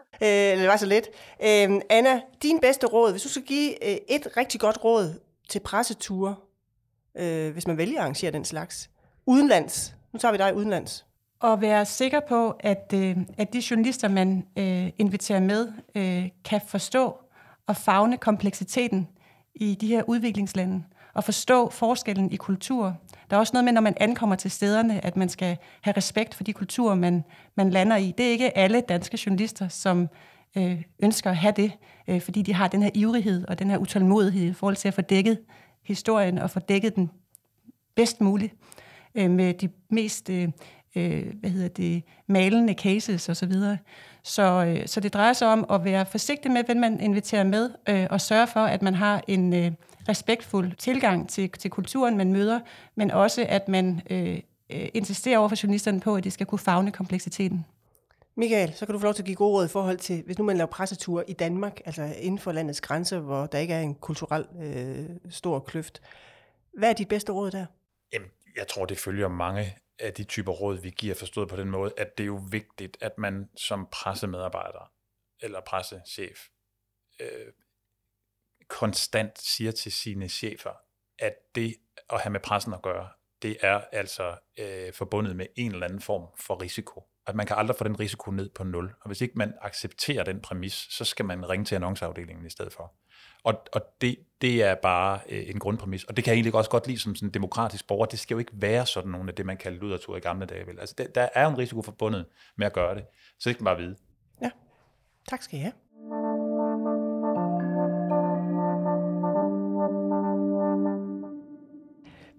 [0.54, 1.08] Øh, det var så lidt.
[1.42, 5.60] Øh, Anna, din bedste råd, hvis du skal give øh, et rigtig godt råd til
[5.60, 6.34] presseture,
[7.18, 8.90] øh, hvis man vælger at arrangere den slags,
[9.26, 11.06] udenlands, nu tager vi dig udenlands.
[11.40, 16.60] Og være sikker på, at, øh, at de journalister, man øh, inviterer med, øh, kan
[16.68, 17.23] forstå
[17.68, 19.08] at fagne kompleksiteten
[19.54, 20.82] i de her udviklingslande,
[21.14, 22.96] og forstå forskellen i kultur.
[23.30, 26.34] Der er også noget med, når man ankommer til stederne, at man skal have respekt
[26.34, 28.14] for de kulturer, man, man lander i.
[28.18, 30.08] Det er ikke alle danske journalister, som
[30.56, 31.72] øh, ønsker at have det,
[32.08, 34.94] øh, fordi de har den her ivrighed og den her utålmodighed i forhold til at
[34.94, 35.38] få dækket
[35.84, 37.10] historien og få dækket den
[37.94, 38.54] bedst muligt
[39.14, 40.48] øh, med de mest øh,
[40.97, 43.34] øh, hvad hedder det, malende cases osv.
[43.34, 43.78] Så, videre.
[44.22, 47.70] så, øh, så det drejer sig om at være forsigtig med, hvem man inviterer med,
[47.88, 49.72] øh, og sørge for, at man har en øh,
[50.09, 52.61] respektfuld tilgang til, til kulturen, man møder,
[52.95, 54.40] men også at man øh,
[54.70, 57.64] øh, insisterer over for journalisterne på, at de skal kunne fagne kompleksiteten.
[58.36, 60.38] Michael, så kan du få lov til at give gode råd i forhold til, hvis
[60.38, 63.80] nu man laver presseture i Danmark, altså inden for landets grænser, hvor der ikke er
[63.80, 66.03] en kulturel øh, stor kløft.
[66.78, 67.66] Hvad er dit bedste råd der?
[68.12, 71.70] Jamen, jeg tror, det følger mange af de typer råd, vi giver, forstået på den
[71.70, 74.92] måde, at det er jo vigtigt, at man som pressemedarbejder
[75.40, 76.49] eller pressechef
[77.20, 77.53] øh,
[78.68, 80.72] konstant siger til sine chefer,
[81.18, 81.76] at det
[82.11, 83.09] at have med pressen at gøre,
[83.42, 87.03] det er altså øh, forbundet med en eller anden form for risiko.
[87.26, 88.94] At man kan aldrig få den risiko ned på nul.
[89.00, 92.72] Og hvis ikke man accepterer den præmis, så skal man ringe til annonceafdelingen i stedet
[92.72, 92.94] for.
[93.44, 96.04] Og, og det, det er bare øh, en grundpræmis.
[96.04, 98.06] Og det kan jeg egentlig også godt lide som sådan en demokratisk borger.
[98.06, 100.66] Det skal jo ikke være sådan nogle af det, man kaldte ludertur i gamle dage.
[100.66, 100.80] Vel?
[100.80, 103.04] Altså, der, der er jo en risiko forbundet med at gøre det.
[103.38, 103.96] Så det skal man bare vide.
[104.42, 104.50] Ja,
[105.28, 105.72] tak skal I have.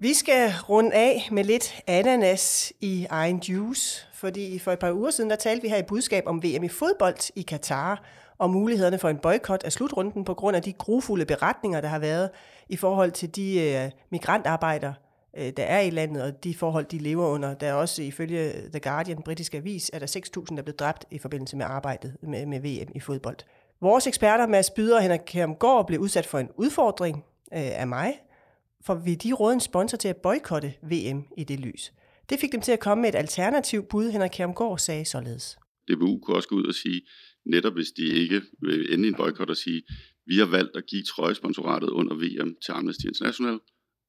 [0.05, 5.11] Vi skal runde af med lidt ananas i egen juice, fordi for et par uger
[5.11, 8.03] siden, der talte vi her i budskab om VM i fodbold i Katar,
[8.37, 11.99] og mulighederne for en boykot af slutrunden på grund af de grufulde beretninger, der har
[11.99, 12.29] været
[12.69, 14.93] i forhold til de øh, migrantarbejdere,
[15.37, 17.53] øh, der er i landet, og de forhold, de lever under.
[17.53, 21.05] Der er også ifølge The Guardian, britiske avis, er der 6.000, der er blevet dræbt
[21.11, 23.37] i forbindelse med arbejdet med, med VM i fodbold.
[23.81, 27.15] Vores eksperter, Mads Byder og Henrik Kjermgaard, blev udsat for en udfordring
[27.53, 28.19] øh, af mig,
[28.85, 31.91] for vi de råde en sponsor til at boykotte VM i det lys.
[32.29, 35.57] Det fik dem til at komme med et alternativ bud, Henrik Kjermgaard sagde således.
[35.87, 37.01] DBU kunne også gå ud og sige,
[37.45, 39.83] netop hvis de ikke vil ende en boykot og sige,
[40.25, 43.59] vi har valgt at give trøjesponsoratet under VM til Amnesty International,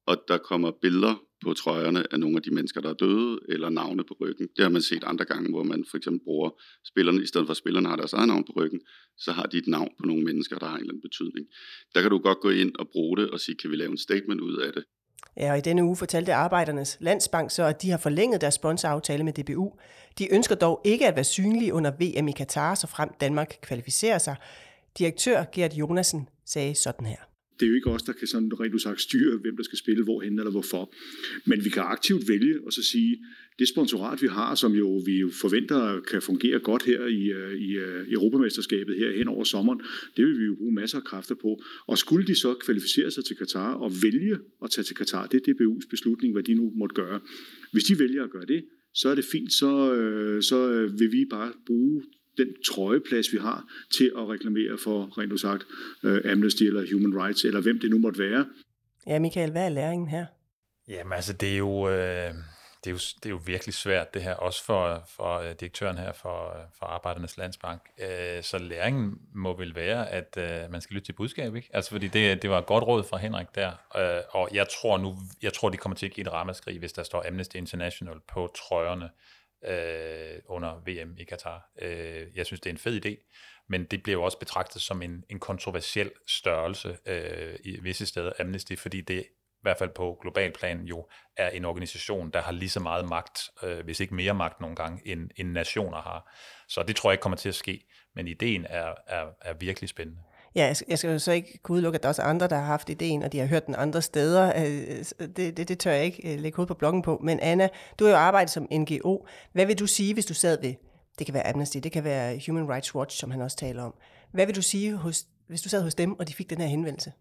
[0.07, 3.69] og der kommer billeder på trøjerne af nogle af de mennesker, der er døde, eller
[3.69, 4.47] navne på ryggen.
[4.55, 6.49] Det har man set andre gange, hvor man for eksempel bruger
[6.85, 8.81] spillerne, i stedet for at spillerne har deres eget navn på ryggen,
[9.17, 11.47] så har de et navn på nogle mennesker, der har en eller anden betydning.
[11.95, 13.97] Der kan du godt gå ind og bruge det og sige, kan vi lave en
[13.97, 14.83] statement ud af det?
[15.37, 19.23] Ja, og i denne uge fortalte Arbejdernes Landsbank så, at de har forlænget deres sponsoraftale
[19.23, 19.73] med DBU.
[20.19, 24.17] De ønsker dog ikke at være synlige under VM i Katar, så frem Danmark kvalificerer
[24.17, 24.35] sig.
[24.97, 28.81] Direktør Gert Jonasen sagde sådan her det er jo ikke os, der kan sådan rent
[28.81, 30.93] sagt styre, hvem der skal spille hvorhen eller hvorfor.
[31.45, 33.17] Men vi kan aktivt vælge og så sige,
[33.59, 37.53] det sponsorat, vi har, som jo vi jo forventer kan fungere godt her i, øh,
[37.53, 39.81] i, øh, i Europamesterskabet her hen over sommeren,
[40.17, 41.63] det vil vi jo bruge masser af kræfter på.
[41.87, 45.47] Og skulle de så kvalificere sig til Katar og vælge at tage til Katar, det
[45.47, 47.19] er DBU's beslutning, hvad de nu måtte gøre.
[47.71, 51.25] Hvis de vælger at gøre det, så er det fint, så, øh, så vil vi
[51.29, 52.03] bare bruge
[52.37, 53.65] den trøjeplads, vi har,
[53.97, 55.63] til at reklamere for, rent sagt,
[56.03, 58.45] uh, Amnesty eller Human Rights, eller hvem det nu måtte være.
[59.07, 60.25] Ja, Michael, hvad er læringen her?
[60.87, 61.89] Jamen altså, det er jo...
[61.89, 62.33] Øh
[62.83, 65.97] det er, jo, det er jo virkelig svært det her, også for, for øh, direktøren
[65.97, 67.81] her for, for Arbejdernes Landsbank.
[67.99, 71.69] Øh, så læringen må vel være, at øh, man skal lytte til budskab, ikke?
[71.73, 73.71] Altså fordi det, det var et godt råd fra Henrik der,
[74.29, 77.03] og jeg tror nu, jeg tror de kommer til at give et ramaskrig, hvis der
[77.03, 79.11] står Amnesty International på trøjerne øh,
[79.67, 81.69] Øh, under VM i Katar.
[81.81, 83.31] Øh, jeg synes, det er en fed idé,
[83.69, 88.31] men det bliver jo også betragtet som en, en kontroversiel størrelse øh, i visse steder,
[88.39, 89.25] Amnesty, fordi det
[89.57, 91.07] i hvert fald på global plan jo
[91.37, 94.75] er en organisation, der har lige så meget magt, øh, hvis ikke mere magt nogle
[94.75, 96.33] gange, end, end nationer har.
[96.67, 99.89] Så det tror jeg ikke kommer til at ske, men ideen er, er, er virkelig
[99.89, 100.21] spændende.
[100.55, 102.65] Ja, jeg skal jo så ikke kunne udelukke, at der er også andre, der har
[102.65, 104.53] haft ideen, og de har hørt den andre steder.
[104.55, 107.19] Øh, det, det, det tør jeg ikke øh, lægge hovedet på bloggen på.
[107.23, 107.69] Men Anna,
[107.99, 109.25] du har jo arbejdet som NGO.
[109.53, 110.73] Hvad vil du sige, hvis du sad ved
[111.19, 113.93] Det kan være Amnesty, det kan være Human Rights Watch, som han også taler om.
[114.31, 116.67] Hvad vil du sige, hos, hvis du sad hos dem, og de fik den her
[116.67, 117.11] henvendelse?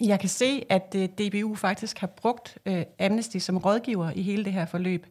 [0.00, 2.58] Jeg kan se, at øh, DBU faktisk har brugt
[3.00, 5.06] Amnesty som rådgiver i hele det her forløb.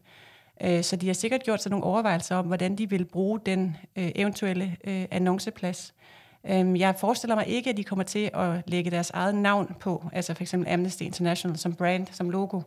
[0.82, 4.76] Så de har sikkert gjort sig nogle overvejelser om, hvordan de vil bruge den eventuelle
[5.10, 5.94] annonceplads.
[6.48, 10.04] Øh, jeg forestiller mig ikke, at de kommer til at lægge deres eget navn på,
[10.12, 12.60] altså for eksempel Amnesty International som brand, som logo.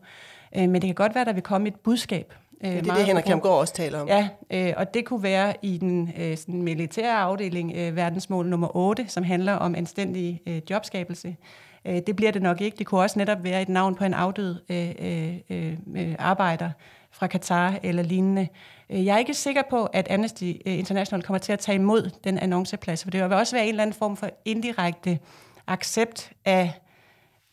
[0.56, 2.34] Øh, men det kan godt være, at der vil komme et budskab.
[2.64, 4.08] Øh, det er det, Henrik Kjærgaard også taler om.
[4.08, 9.24] Ja, øh, og det kunne være i den sådan militære afdeling, verdensmål nummer 8, som
[9.24, 11.36] handler om anstændig jobskabelse.
[11.86, 12.78] Det bliver det nok ikke.
[12.78, 16.70] Det kunne også netop være et navn på en afdød øh, øh, øh, arbejder
[17.14, 18.48] fra Katar eller lignende.
[18.90, 22.10] Øh, jeg er ikke sikker på, at Amnesty øh, International kommer til at tage imod
[22.24, 25.20] den annonceplads, for det vil også være en eller anden form for indirekte
[25.68, 26.72] accept af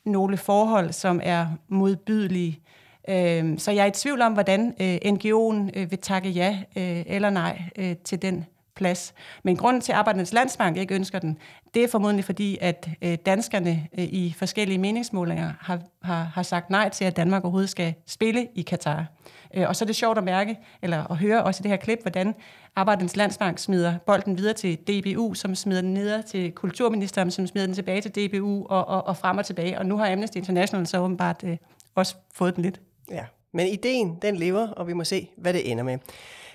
[0.04, 2.60] nogle forhold, som er modbydelige.
[3.08, 7.62] Øh, så jeg er i tvivl om, hvordan NGO'en vil takke ja eller nej
[8.04, 8.46] til den
[8.76, 9.14] plads.
[9.44, 11.38] Men grunden til, at Arbejdernes Landsbank ikke ønsker den,
[11.74, 16.70] det er formodentlig fordi, at øh, danskerne øh, i forskellige meningsmålinger har, har, har sagt
[16.70, 19.06] nej til, at Danmark overhovedet skal spille i Katar.
[19.54, 21.76] Øh, og så er det sjovt at mærke, eller at høre også i det her
[21.76, 22.34] klip, hvordan
[22.76, 27.66] Arbejdernes Landsbank smider bolden videre til DBU, som smider den ned til kulturministeren, som smider
[27.66, 29.78] den tilbage til DBU og, og, og frem og tilbage.
[29.78, 31.56] Og nu har Amnesty International så åbenbart øh,
[31.94, 32.80] også fået den lidt.
[33.10, 35.98] Ja, men ideen, den lever, og vi må se, hvad det ender med.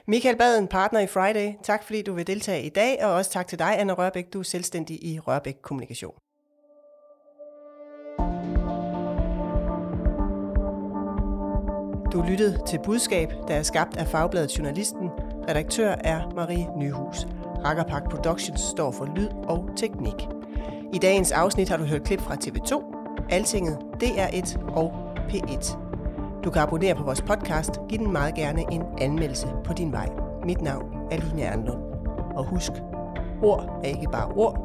[0.07, 3.47] Michael Baden, partner i Friday, tak fordi du vil deltage i dag, og også tak
[3.47, 6.13] til dig, Anna Rørbæk, du er selvstændig i Rørbæk Kommunikation.
[12.13, 15.09] Du lyttede til Budskab, der er skabt af Fagbladet Journalisten.
[15.49, 17.27] Redaktør er Marie Nyhus.
[17.65, 20.27] Rakkerpark Productions står for lyd og teknik.
[20.93, 22.83] I dagens afsnit har du hørt klip fra TV2,
[23.29, 24.93] Altinget, DR1 og
[25.29, 25.84] P1.
[26.45, 27.79] Du kan abonnere på vores podcast.
[27.89, 30.09] Giv den meget gerne en anmeldelse på din vej.
[30.43, 31.81] Mit navn er Line Erndlund.
[32.35, 32.71] Og husk,
[33.43, 34.55] ord er ikke bare ord.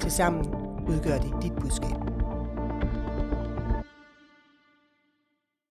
[0.00, 0.54] Tilsammen
[0.88, 2.19] udgør de dit budskab.